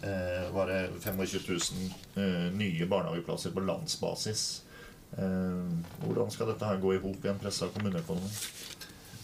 eh, 0.10 0.48
var 0.56 0.72
det 0.72 0.80
25 1.04 1.44
000 2.16 2.24
eh, 2.24 2.50
nye 2.56 2.90
barnehageplasser 2.90 3.56
på 3.56 3.68
landsbasis. 3.68 4.48
hvordan 5.10 6.30
skal 6.30 6.52
dette 6.52 6.68
her 6.70 6.78
gå 6.78 6.92
i 6.94 7.00
hop 7.02 7.24
i 7.26 7.30
en 7.32 7.40
pressa 7.42 7.66
kommuneøkonomi? 7.74 8.28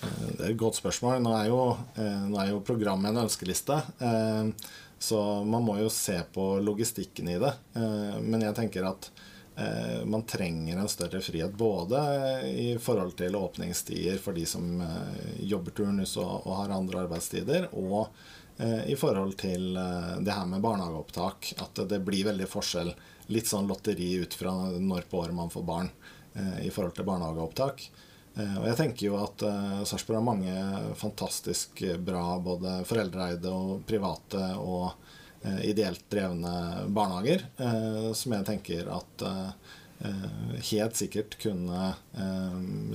Det 0.01 0.43
er 0.43 0.51
et 0.51 0.59
godt 0.59 0.79
spørsmål. 0.79 1.21
Nå 1.23 1.35
er 1.37 1.49
jo, 1.49 1.61
eh, 1.95 2.25
nå 2.29 2.39
er 2.41 2.51
jo 2.51 2.63
programmet 2.65 3.11
en 3.11 3.23
ønskeliste. 3.25 3.77
Eh, 3.99 4.49
så 4.99 5.21
man 5.45 5.63
må 5.63 5.77
jo 5.79 5.89
se 5.91 6.17
på 6.33 6.59
logistikken 6.63 7.29
i 7.29 7.39
det. 7.41 7.53
Eh, 7.75 8.19
men 8.21 8.45
jeg 8.45 8.57
tenker 8.57 8.91
at 8.91 9.11
man 10.03 10.25
trenger 10.27 10.75
en 10.75 10.89
større 10.91 11.21
frihet 11.23 11.53
både 11.55 11.95
i 12.43 12.73
forhold 12.75 13.13
til 13.15 13.37
åpningstider 13.39 14.17
for 14.19 14.35
de 14.35 14.41
som 14.43 14.65
jobber 15.39 15.71
turnus 15.71 16.17
og, 16.19 16.49
har 16.57 16.73
andre 16.75 17.05
arbeidstider, 17.05 17.69
og 17.71 18.11
i 18.83 18.97
forhold 18.99 19.37
til 19.39 19.69
det 19.79 20.35
her 20.35 20.49
med 20.51 20.59
barnehageopptak. 20.59 21.53
At 21.63 21.79
det 21.87 22.01
blir 22.03 22.27
veldig 22.27 22.49
forskjell. 22.51 22.91
Litt 23.31 23.47
sånn 23.47 23.71
lotteri 23.71 24.09
ut 24.19 24.35
fra 24.35 24.51
når 24.75 25.07
på 25.07 25.23
året 25.23 25.39
man 25.39 25.53
får 25.55 25.63
barn 25.71 25.93
i 26.59 26.67
forhold 26.67 26.99
til 26.99 27.07
barnehageopptak. 27.07 27.87
Eh, 28.35 28.57
og 28.59 28.67
jeg 28.67 28.77
tenker 28.79 29.07
jo 29.07 29.17
at 29.21 29.45
uh, 29.47 29.83
Sarpsborg 29.87 30.19
har 30.19 30.27
mange 30.27 30.55
fantastisk 30.99 31.83
bra 32.03 32.37
både 32.43 32.81
foreldreeide 32.87 33.51
og 33.51 33.85
private 33.87 34.51
og 34.59 34.91
ideelt 35.61 36.07
drevne 36.09 36.51
barnehager, 36.89 37.43
som 38.17 38.33
jeg 38.33 38.45
tenker 38.47 38.87
at 38.89 39.23
helt 40.71 40.97
sikkert 40.97 41.35
kunne 41.37 41.91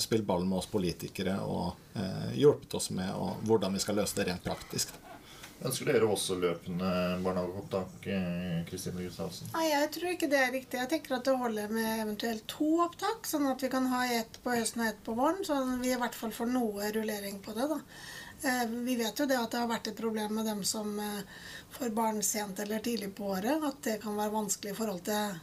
spilt 0.03 0.27
ballen 0.27 0.51
med 0.51 0.59
oss 0.59 0.67
politikere 0.67 1.37
og 1.47 1.95
hjulpet 2.35 2.75
oss 2.75 2.91
med 2.91 3.15
hvordan 3.47 3.79
vi 3.79 3.85
skal 3.85 4.01
løse 4.03 4.19
det 4.19 4.27
rent 4.33 4.43
praktisk. 4.43 4.91
Ønsker 5.61 5.91
dere 5.91 6.07
også 6.09 6.39
løpende 6.41 6.91
barnehageopptak? 7.21 8.07
Eh, 8.09 8.61
Kristine 8.69 9.03
Gustavsen? 9.05 9.51
Nei, 9.53 9.67
jeg 9.69 9.91
tror 9.97 10.15
ikke 10.15 10.29
det 10.33 10.39
er 10.41 10.55
riktig. 10.55 10.79
Jeg 10.81 10.89
tenker 10.89 11.19
at 11.19 11.27
det 11.29 11.35
holder 11.37 11.75
med 11.75 11.91
eventuelt 12.07 12.47
to 12.49 12.69
opptak, 12.87 13.29
sånn 13.29 13.45
at 13.51 13.61
vi 13.61 13.69
kan 13.73 13.91
ha 13.93 14.07
ett 14.17 14.41
på 14.41 14.55
høsten 14.55 14.81
og 14.81 14.89
ett 14.89 15.03
på 15.05 15.17
våren. 15.19 15.45
Så 15.45 15.59
vi 15.83 15.93
i 15.93 15.99
hvert 16.01 16.17
fall 16.17 16.33
får 16.33 16.49
noe 16.55 16.89
rullering 16.97 17.43
på 17.45 17.53
det. 17.59 17.69
da. 17.75 17.79
Eh, 18.41 18.65
vi 18.89 18.97
vet 19.03 19.21
jo 19.21 19.29
det 19.29 19.37
at 19.37 19.53
det 19.53 19.61
har 19.61 19.69
vært 19.69 19.93
et 19.93 20.01
problem 20.01 20.35
med 20.41 20.49
dem 20.49 20.65
som 20.65 20.97
eh, 20.97 21.45
får 21.77 21.93
barn 22.01 22.25
sent 22.25 22.65
eller 22.65 22.81
tidlig 22.81 23.13
på 23.21 23.29
året. 23.37 23.61
At 23.61 23.85
det 23.85 24.01
kan 24.07 24.17
være 24.17 24.37
vanskelig 24.39 24.73
i 24.73 24.81
forhold 24.81 25.05
til 25.13 25.39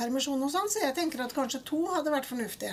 permisjon 0.00 0.40
og 0.42 0.50
sånn. 0.50 0.72
Så 0.72 0.80
jeg 0.86 0.96
tenker 0.96 1.20
at 1.22 1.36
kanskje 1.36 1.60
to 1.68 1.84
hadde 1.92 2.10
vært 2.10 2.32
fornuftig. 2.32 2.72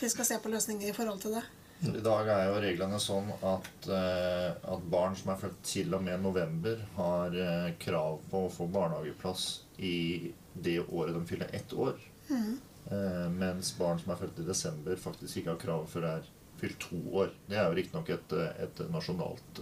Vi 0.00 0.08
skal 0.08 0.26
se 0.26 0.40
på 0.40 0.50
løsninger 0.50 0.88
i 0.88 0.96
forhold 0.96 1.20
til 1.22 1.36
det. 1.36 1.44
I 1.80 2.00
dag 2.04 2.28
er 2.28 2.42
jo 2.50 2.58
reglene 2.60 2.98
sånn 3.00 3.30
at, 3.40 3.86
uh, 3.88 4.50
at, 4.52 4.82
barn 4.92 5.14
som 5.16 5.32
er 5.32 5.38
født 5.40 5.60
til 5.64 5.94
og 5.96 6.02
med 6.04 6.20
november, 6.20 6.82
har 6.98 7.36
uh, 7.36 7.70
krav 7.80 8.18
på 8.28 8.42
å 8.44 8.50
få 8.52 8.66
barnehageplass 8.72 9.46
i 9.80 10.32
det 10.52 10.80
året 10.82 11.16
de 11.16 11.22
fyller 11.28 11.54
ett 11.56 11.72
år. 11.72 11.96
Mm. 12.28 12.58
Uh, 12.90 13.28
mens 13.32 13.72
barn 13.78 14.02
som 14.02 14.12
er 14.12 14.20
født 14.20 14.42
i 14.42 14.46
desember, 14.50 15.00
faktisk 15.00 15.40
ikke 15.40 15.54
har 15.54 15.62
krav 15.62 15.88
før 15.88 16.04
det 16.04 16.12
er 16.18 16.28
fylt 16.60 16.84
to 16.84 17.00
år. 17.22 17.32
Det 17.48 17.56
er 17.56 17.70
jo 17.70 17.78
riktignok 17.78 18.12
et, 18.12 18.36
et 18.60 18.80
nasjonalt 18.92 19.60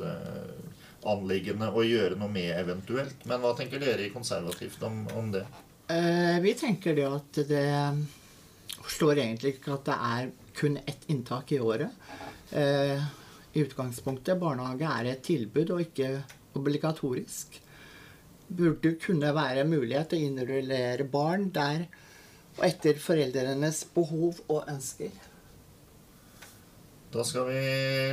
anliggende 1.07 1.69
å 1.71 1.85
gjøre 1.87 2.19
noe 2.19 2.33
med 2.35 2.51
eventuelt. 2.57 3.23
Men 3.31 3.39
hva 3.45 3.53
tenker 3.55 3.79
dere 3.79 4.09
i 4.09 4.11
Konservativt 4.11 4.83
om, 4.83 5.05
om 5.15 5.31
det? 5.37 5.45
vi 6.43 6.53
tenker 6.59 6.99
det 6.99 7.07
at 7.07 7.39
det 7.49 7.69
står 8.91 9.23
egentlig 9.23 9.55
ikke 9.55 9.77
at 9.79 9.87
det 9.87 9.99
er 10.09 10.33
kun 10.59 10.77
ett 10.77 11.07
inntak 11.07 11.53
i 11.53 11.61
året. 11.61 11.91
Eh, 12.51 12.99
I 13.53 13.63
utgangspunktet 13.63 14.41
barnehage 14.41 14.91
er 14.91 15.13
et 15.13 15.25
tilbud 15.25 15.71
og 15.75 15.85
ikke 15.87 16.11
obligatorisk. 16.59 17.61
Burde 18.49 18.97
kunne 19.03 19.33
være 19.37 19.67
mulighet 19.69 20.11
til 20.11 20.23
å 20.23 20.29
innrullere 20.29 21.07
barn 21.09 21.49
der 21.55 21.87
og 22.59 22.67
etter 22.67 22.99
foreldrenes 22.99 23.85
behov 23.95 24.41
og 24.49 24.71
ønsker. 24.71 25.13
Da 27.09 27.23
skal 27.25 27.47
vi 27.49 27.61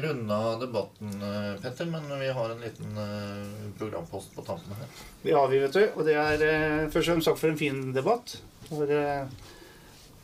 runde 0.05 0.35
av 0.35 0.61
debatten, 0.61 1.09
eh, 1.19 1.55
Petter, 1.61 1.85
men 1.85 2.05
vi 2.19 2.29
har 2.31 2.49
en 2.49 2.61
liten 2.63 2.97
eh, 2.97 3.71
programpost 3.79 4.31
på 4.35 4.45
tampen 4.47 4.77
her. 4.79 4.93
Det 5.23 5.33
har 5.35 5.49
vi, 5.51 5.59
vet 5.59 5.73
du. 5.73 5.81
Og 5.97 6.05
det 6.07 6.15
er 6.15 6.45
eh, 6.45 6.85
først 6.93 7.09
og 7.09 7.11
fremst 7.11 7.27
takk 7.27 7.41
for 7.41 7.51
en 7.51 7.59
fin 7.59 7.81
debatt. 7.95 8.37
For 8.69 8.93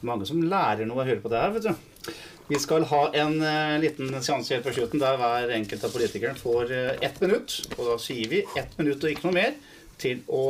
mange 0.08 0.28
som 0.30 0.42
lærer 0.42 0.88
noe 0.88 1.00
av 1.00 1.06
å 1.06 1.10
høre 1.10 1.24
på 1.24 1.32
det 1.32 1.42
her, 1.42 1.54
vet 1.56 1.68
du. 1.70 2.14
Vi 2.52 2.60
skal 2.60 2.84
ha 2.90 3.02
en 3.16 3.38
uh, 3.40 3.80
liten 3.80 4.10
seanse 4.20 4.52
helt 4.52 4.66
på 4.66 4.74
slutten 4.76 5.00
der 5.00 5.20
hver 5.20 5.54
enkelt 5.56 5.86
av 5.88 5.94
politikerne 5.94 6.40
får 6.40 6.74
uh, 6.74 6.88
ett 7.00 7.22
minutt. 7.24 7.60
Og 7.78 7.86
da 7.88 8.00
sier 8.02 8.32
vi 8.32 8.42
ett 8.60 8.74
minutt 8.80 9.04
og 9.04 9.14
ikke 9.14 9.30
noe 9.30 9.38
mer 9.38 9.54
til 10.02 10.24
å 10.28 10.42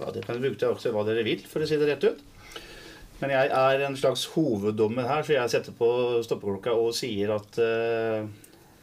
Ja, 0.00 0.10
det 0.14 0.24
kan 0.24 0.34
dere 0.34 0.48
bruke 0.48 0.58
til 0.60 0.72
også 0.72 0.90
hva 0.94 1.04
dere 1.06 1.22
vil, 1.26 1.44
for 1.46 1.62
å 1.62 1.68
si 1.68 1.78
det 1.78 1.90
rett 1.90 2.08
ut. 2.08 2.24
Men 3.20 3.32
jeg 3.32 3.52
er 3.54 3.84
en 3.86 3.94
slags 3.96 4.26
hoveddommer 4.34 5.06
her, 5.08 5.22
så 5.24 5.36
jeg 5.36 5.52
setter 5.52 5.76
på 5.76 5.88
stoppeklokka 6.26 6.74
og 6.76 6.90
sier 6.96 7.32
at 7.36 7.60
uh, 7.62 8.26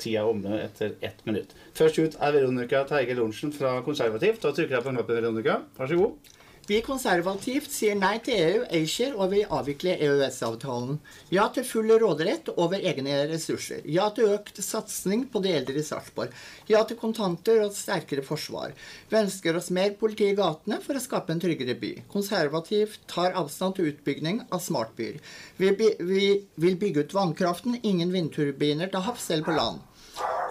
tida 0.01 0.23
er 0.23 0.29
omme 0.29 0.61
etter 0.61 0.95
ett 1.05 1.19
minutt. 1.27 1.53
Først 1.77 1.99
ut 1.99 2.17
er 2.19 2.33
Veronica 2.35 2.83
Teige 2.89 3.17
Lorentzen 3.17 3.53
fra 3.55 3.75
Konservativt. 3.85 4.41
Da 4.43 4.53
trykker 4.55 4.77
jeg 4.77 4.85
på 4.85 4.95
knappen, 4.95 5.19
Veronica. 5.19 5.59
Vær 5.77 5.91
så 5.91 5.99
god. 5.99 6.33
Vi 6.63 6.77
konservativt 6.79 7.73
sier 7.75 7.97
nei 7.99 8.21
til 8.23 8.37
EU, 8.39 8.59
ACER 8.71 9.17
og 9.19 9.33
vil 9.33 9.49
avvikle 9.51 9.97
EØS-avtalen. 10.05 10.95
Ja 11.35 11.49
til 11.51 11.65
full 11.67 11.91
råderett 11.99 12.47
over 12.53 12.79
egne 12.79 13.17
ressurser. 13.27 13.81
Ja 13.83 14.05
til 14.15 14.31
økt 14.37 14.61
satsing 14.63 15.25
på 15.33 15.41
de 15.43 15.51
eldre 15.57 15.81
i 15.81 15.83
Sarpsborg. 15.83 16.31
Ja 16.71 16.85
til 16.87 16.95
kontanter 17.01 17.65
og 17.65 17.75
sterkere 17.75 18.23
forsvar. 18.23 18.71
Vi 19.11 19.19
ønsker 19.19 19.59
oss 19.59 19.73
mer 19.75 19.91
politi 19.99 20.29
i 20.31 20.37
gatene 20.39 20.79
for 20.85 20.95
å 20.95 21.03
skape 21.03 21.35
en 21.35 21.43
tryggere 21.43 21.75
by. 21.83 21.91
Konservativt 22.13 23.03
tar 23.11 23.35
avstand 23.35 23.75
til 23.75 23.91
utbygging 23.91 24.45
av 24.47 24.63
smartbyer. 24.63 25.19
Vi, 25.59 25.75
vi 25.99 26.27
vil 26.63 26.79
bygge 26.79 27.03
ut 27.03 27.17
vannkraften, 27.19 27.81
ingen 27.83 28.15
vindturbiner 28.15 28.87
til 28.93 29.03
havs 29.03 29.27
eller 29.35 29.51
på 29.51 29.59
land. 29.59 29.83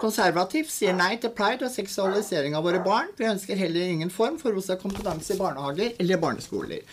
Konservativt 0.01 0.71
sier 0.71 0.95
nei 0.97 1.15
til 1.21 1.31
pride 1.35 1.67
og 1.67 1.71
seksualisering 1.71 2.57
av 2.57 2.65
våre 2.67 2.81
barn. 2.83 3.13
Vi 3.15 3.29
ønsker 3.29 3.59
heller 3.59 3.87
ingen 3.87 4.11
form 4.11 4.35
for 4.41 4.55
rosa 4.55 4.75
kompetanse 4.79 5.35
i 5.35 5.39
barnehager 5.39 5.95
eller 6.03 6.19
barneskoler. 6.19 6.83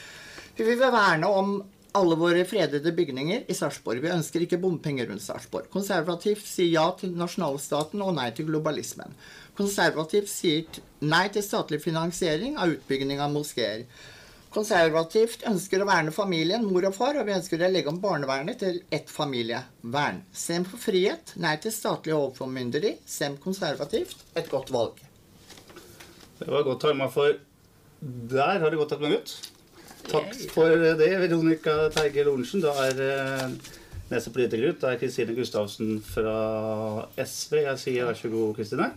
Vi 0.57 0.67
vil 0.67 0.79
verne 0.79 1.27
om 1.27 1.57
alle 1.99 2.15
våre 2.15 2.45
fredede 2.47 2.93
bygninger 2.95 3.49
i 3.50 3.57
Sarpsborg. 3.57 4.03
Vi 4.05 4.12
ønsker 4.15 4.45
ikke 4.45 4.61
bompenger 4.62 5.09
rundt 5.11 5.25
Sarpsborg. 5.25 5.67
Konservativt 5.73 6.47
sier 6.47 6.71
ja 6.77 6.87
til 6.99 7.17
nasjonalstaten 7.19 8.03
og 8.05 8.15
nei 8.19 8.29
til 8.37 8.47
globalismen. 8.50 9.17
Konservativt 9.59 10.31
sier 10.31 10.81
nei 11.03 11.27
til 11.35 11.45
statlig 11.45 11.81
finansiering 11.83 12.59
av 12.61 12.77
utbygging 12.77 13.19
av 13.19 13.35
moskeer. 13.35 13.87
Konservativt 14.50 15.45
ønsker 15.47 15.83
å 15.83 15.87
verne 15.87 16.11
familien, 16.11 16.64
mor 16.66 16.83
og 16.88 16.97
far, 16.97 17.14
og 17.21 17.28
vi 17.28 17.37
ønsker 17.37 17.62
å 17.62 17.69
legge 17.71 17.92
om 17.92 18.00
barnevernet 18.02 18.59
til 18.59 18.80
ett 18.90 19.11
familievern. 19.11 20.25
Stem 20.35 20.66
for 20.66 20.83
frihet, 20.83 21.37
nei 21.38 21.54
til 21.62 21.71
statlig 21.75 22.16
overformynderi. 22.16 22.97
Stem 23.07 23.37
konservativt, 23.38 24.25
et 24.35 24.50
godt 24.50 24.73
valg. 24.75 24.99
Det 26.40 26.49
var 26.50 26.66
godt 26.66 26.83
timet, 26.83 27.14
for 27.14 27.38
der 28.35 28.59
har 28.59 28.73
det 28.73 28.80
gått 28.80 28.97
et 28.97 29.04
minutt. 29.04 29.37
Takk 30.09 30.35
for 30.50 30.83
det, 30.99 31.11
Veronica 31.21 31.76
Teige 31.95 32.25
Lorentzen. 32.26 32.64
Da 32.64 32.73
er 32.88 33.02
eh, 33.07 33.47
neste 34.11 34.33
politiker 34.35 34.73
ut. 34.73 34.80
Det 34.83 34.90
er 34.90 34.99
Kristine 34.99 35.37
Gustavsen 35.37 36.00
fra 36.02 36.35
SV. 37.14 37.61
Jeg 37.69 37.83
sier 37.85 38.11
vær 38.11 38.19
så 38.19 38.33
god, 38.33 38.57
Kristine. 38.59 38.90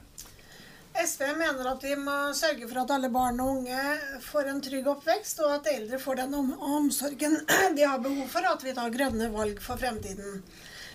SV 0.93 1.21
mener 1.37 1.67
at 1.71 1.83
vi 1.83 1.95
må 1.97 2.15
sørge 2.37 2.67
for 2.69 2.83
at 2.83 2.91
alle 2.93 3.09
barn 3.09 3.39
og 3.41 3.55
unge 3.57 3.79
får 4.21 4.49
en 4.51 4.61
trygg 4.61 4.89
oppvekst, 4.91 5.41
og 5.41 5.55
at 5.55 5.69
eldre 5.71 5.97
får 5.99 6.19
den 6.21 6.35
om 6.37 6.51
omsorgen 6.77 7.39
de 7.77 7.87
har 7.87 8.03
behov 8.03 8.27
for, 8.29 8.45
og 8.45 8.59
at 8.59 8.65
vi 8.67 8.75
tar 8.77 8.93
grønne 8.93 9.31
valg 9.33 9.61
for 9.63 9.81
fremtiden. 9.81 10.43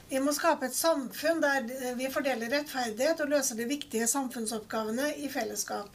Vi 0.08 0.22
må 0.24 0.32
skape 0.32 0.70
et 0.70 0.76
samfunn 0.78 1.42
der 1.42 1.66
vi 1.98 2.08
fordeler 2.14 2.54
rettferdighet 2.54 3.20
og 3.24 3.34
løser 3.34 3.58
de 3.58 3.66
viktige 3.68 4.06
samfunnsoppgavene 4.08 5.10
i 5.20 5.28
fellesskap. 5.32 5.90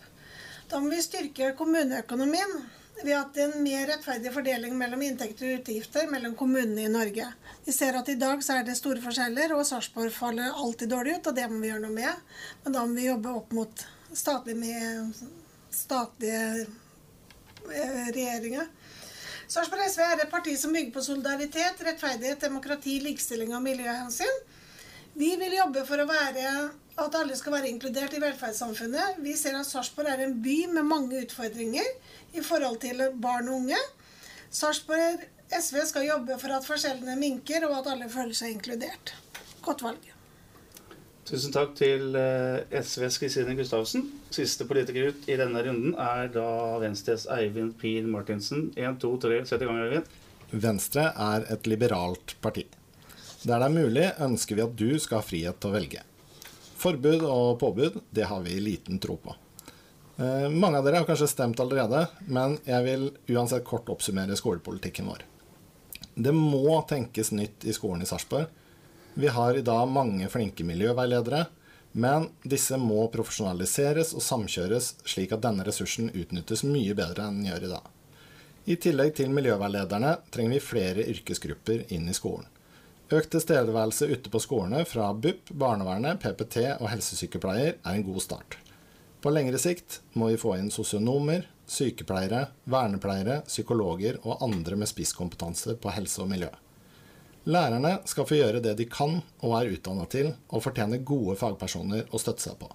Da 0.70 0.82
må 0.84 0.92
vi 0.92 1.02
styrke 1.02 1.54
kommuneøkonomien 1.58 2.60
at 3.02 3.34
det 3.34 3.42
er 3.42 3.50
en 3.50 3.64
mer 3.66 3.88
rettferdig 3.90 4.32
fordeling 4.34 4.76
mellom 4.78 5.02
inntekter 5.04 5.50
og 5.50 5.62
utgifter 5.62 6.08
mellom 6.12 6.36
kommunene 6.40 6.86
i 6.86 6.92
Norge. 6.92 7.26
Vi 7.66 7.74
ser 7.76 7.98
at 8.00 8.10
i 8.10 8.16
dag 8.20 8.44
så 8.46 8.60
er 8.60 8.68
det 8.68 8.78
store 8.80 9.02
forskjeller, 9.04 9.56
og 9.58 9.66
Sarpsborg 9.68 10.14
faller 10.14 10.54
alltid 10.54 10.94
dårlig 10.94 11.18
ut, 11.18 11.32
og 11.32 11.36
det 11.36 11.50
må 11.52 11.60
vi 11.60 11.72
gjøre 11.72 11.84
noe 11.88 11.96
med. 11.96 12.38
Men 12.64 12.78
da 12.78 12.86
må 12.86 12.96
vi 12.96 13.10
jobbe 13.10 13.34
opp 13.42 13.52
mot 13.58 13.84
statlige, 14.14 14.60
med, 14.62 15.26
statlige 15.74 16.46
eh, 16.64 18.00
regjeringer. 18.14 18.70
Sarpsborg 19.52 19.90
SV 19.90 20.06
er 20.06 20.24
et 20.24 20.32
parti 20.32 20.56
som 20.58 20.74
bygger 20.74 20.94
på 20.96 21.04
solidaritet, 21.06 21.82
rettferdighet, 21.86 22.46
demokrati, 22.46 23.00
likestilling 23.04 23.52
og 23.58 23.66
miljøhensyn. 23.66 24.40
Vi 25.18 25.34
vil 25.38 25.60
jobbe 25.60 25.84
for 25.86 26.02
å 26.02 26.10
være, 26.10 26.54
at 27.02 27.16
alle 27.18 27.36
skal 27.38 27.56
være 27.56 27.70
inkludert 27.72 28.14
i 28.14 28.22
velferdssamfunnet. 28.22 29.20
Vi 29.26 29.34
ser 29.38 29.58
at 29.58 29.68
Sarpsborg 29.70 30.12
er 30.12 30.26
en 30.28 30.36
by 30.44 30.58
med 30.76 30.86
mange 30.86 31.24
utfordringer 31.24 31.88
i 32.38 32.44
forhold 32.46 32.80
til 32.84 33.02
barn 33.22 33.50
og 33.50 33.64
unge. 33.64 33.80
Sarpsborg 34.54 35.24
SV 35.54 35.80
skal 35.90 36.08
jobbe 36.08 36.38
for 36.42 36.54
at 36.54 36.66
forskjellene 36.66 37.16
minker, 37.20 37.66
og 37.68 37.80
at 37.82 37.94
alle 37.94 38.10
føler 38.10 38.38
seg 38.38 38.56
inkludert. 38.56 39.14
Godt 39.66 39.84
valg. 39.86 40.10
Tusen 41.24 41.54
takk 41.56 41.72
til 41.80 42.18
eh, 42.20 42.82
SVs 42.84 43.18
Kristine 43.22 43.56
Gustavsen. 43.56 44.10
Siste 44.34 44.68
politiker 44.68 45.14
ut 45.14 45.28
i 45.32 45.38
denne 45.40 45.62
runden 45.64 45.94
er 45.96 46.28
da 46.34 46.48
Venstres 46.84 47.26
Eivind 47.32 47.78
Pil 47.80 48.10
Martinsen. 48.12 48.72
1, 48.76 49.00
2, 49.02 49.14
3, 49.24 49.42
sett 49.48 49.64
i 49.64 49.70
gang, 49.70 49.80
Eivind. 49.86 50.10
Venstre 50.52 51.08
er 51.16 51.48
et 51.54 51.70
liberalt 51.70 52.36
parti. 52.44 52.68
Der 53.44 53.60
det 53.60 53.70
er 53.70 53.78
mulig, 53.78 54.10
ønsker 54.24 54.60
vi 54.60 54.66
at 54.66 54.76
du 54.80 54.90
skal 55.00 55.22
ha 55.22 55.26
frihet 55.26 55.62
til 55.62 55.72
å 55.72 55.78
velge. 55.78 56.04
Forbud 56.84 57.24
og 57.24 57.60
påbud, 57.62 58.02
det 58.12 58.28
har 58.28 58.42
vi 58.44 58.60
liten 58.60 59.00
tro 59.00 59.16
på. 59.18 59.36
Eh, 60.18 60.50
mange 60.50 60.78
av 60.78 60.86
dere 60.86 61.00
har 61.00 61.08
kanskje 61.08 61.30
stemt 61.32 61.62
allerede, 61.64 62.06
men 62.28 62.58
jeg 62.68 62.84
vil 62.86 63.06
uansett 63.32 63.64
kort 63.66 63.88
oppsummere 63.90 64.36
skolepolitikken 64.38 65.08
vår. 65.08 65.24
Det 66.14 66.34
må 66.36 66.82
tenkes 66.90 67.32
nytt 67.32 67.66
i 67.66 67.74
skolen 67.74 68.04
i 68.04 68.10
Sarpsborg. 68.10 68.52
Vi 69.14 69.32
har 69.32 69.58
i 69.58 69.66
dag 69.66 69.88
mange 69.90 70.28
flinke 70.30 70.66
miljøveiledere, 70.68 71.46
men 71.94 72.28
disse 72.44 72.78
må 72.82 73.08
profesjonaliseres 73.14 74.14
og 74.18 74.26
samkjøres 74.26 74.96
slik 75.06 75.34
at 75.34 75.44
denne 75.46 75.66
ressursen 75.66 76.10
utnyttes 76.10 76.66
mye 76.66 76.96
bedre 76.98 77.30
enn 77.30 77.40
den 77.40 77.52
gjør 77.52 77.68
i 77.68 77.74
dag. 77.76 77.92
I 78.66 78.78
tillegg 78.80 79.16
til 79.18 79.34
miljøveilederne 79.34 80.16
trenger 80.34 80.58
vi 80.58 80.66
flere 80.68 81.06
yrkesgrupper 81.14 81.86
inn 81.94 82.10
i 82.10 82.18
skolen. 82.18 82.48
Økt 83.14 83.30
tilstedeværelse 83.36 84.08
ute 84.10 84.32
på 84.32 84.40
skolene 84.42 84.80
fra 84.90 85.12
BUP, 85.14 85.52
barnevernet, 85.60 86.18
PPT 86.24 86.64
og 86.80 86.88
helsesykepleier 86.90 87.76
er 87.76 87.92
en 87.92 88.06
god 88.08 88.24
start. 88.24 88.58
På 89.22 89.30
lengre 89.30 89.60
sikt 89.62 90.00
må 90.18 90.32
vi 90.32 90.40
få 90.40 90.56
inn 90.58 90.72
sosionomer, 90.74 91.46
sykepleiere, 91.70 92.48
vernepleiere, 92.66 93.42
psykologer 93.46 94.18
og 94.24 94.42
andre 94.48 94.80
med 94.80 94.90
spisskompetanse 94.90 95.78
på 95.84 95.94
helse 95.94 96.24
og 96.24 96.32
miljø. 96.32 96.50
Lærerne 97.46 97.98
skal 98.10 98.26
få 98.26 98.40
gjøre 98.40 98.64
det 98.64 98.78
de 98.80 98.90
kan 98.90 99.20
og 99.44 99.56
er 99.60 99.72
utdanna 99.76 100.08
til, 100.10 100.34
og 100.50 100.64
fortjener 100.66 101.06
gode 101.06 101.38
fagpersoner 101.38 102.08
å 102.10 102.22
støtte 102.22 102.48
seg 102.48 102.58
på. 102.60 102.72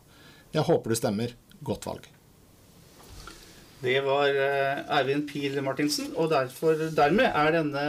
Jeg 0.55 0.67
håper 0.69 0.93
du 0.93 1.01
stemmer. 1.01 1.35
Godt 1.65 1.89
valg. 1.89 2.05
Det 3.83 3.97
var 4.07 4.29
Ervin 4.29 4.93
Eivind 4.99 5.25
Pil 5.31 5.57
Martinsen, 5.67 6.13
og 6.15 6.31
derfor, 6.31 6.79
dermed 6.95 7.27
er 7.33 7.57
denne 7.57 7.87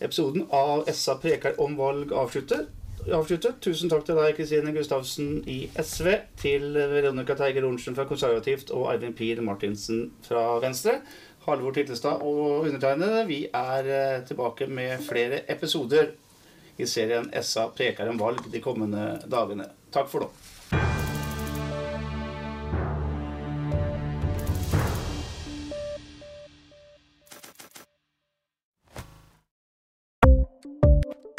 episoden 0.00 0.46
av 0.50 0.88
SA 0.92 1.18
preker 1.22 1.60
om 1.60 1.76
valg 1.76 2.12
avslutter. 2.12 2.66
avsluttet. 3.04 3.60
Tusen 3.60 3.90
takk 3.92 4.06
til 4.06 4.16
deg, 4.16 4.32
Kristine 4.36 4.72
Gustavsen 4.72 5.42
i 5.50 5.68
SV, 5.76 6.08
til 6.40 6.72
Veronica 6.72 7.34
Teiger 7.36 7.60
Lorentzen 7.60 7.96
fra 7.96 8.06
Konservativt 8.08 8.70
og 8.72 8.88
Eivind 8.94 9.16
Pihl 9.18 9.42
Martinsen 9.44 10.10
fra 10.24 10.58
Venstre. 10.64 11.00
Halvor 11.44 11.74
Titlestad 11.76 12.24
og 12.24 12.64
undertegnede, 12.64 13.26
vi 13.28 13.42
er 13.52 13.90
eh, 13.92 14.24
tilbake 14.24 14.66
med 14.66 15.04
flere 15.04 15.42
episoder 15.52 16.14
i 16.78 16.86
serien 16.88 17.28
SA 17.42 17.68
preker 17.76 18.08
om 18.08 18.18
valg 18.18 18.40
de 18.50 18.64
kommende 18.64 19.18
dagene. 19.28 19.68
Takk 19.92 20.08
for 20.08 20.24
nå. 20.24 20.53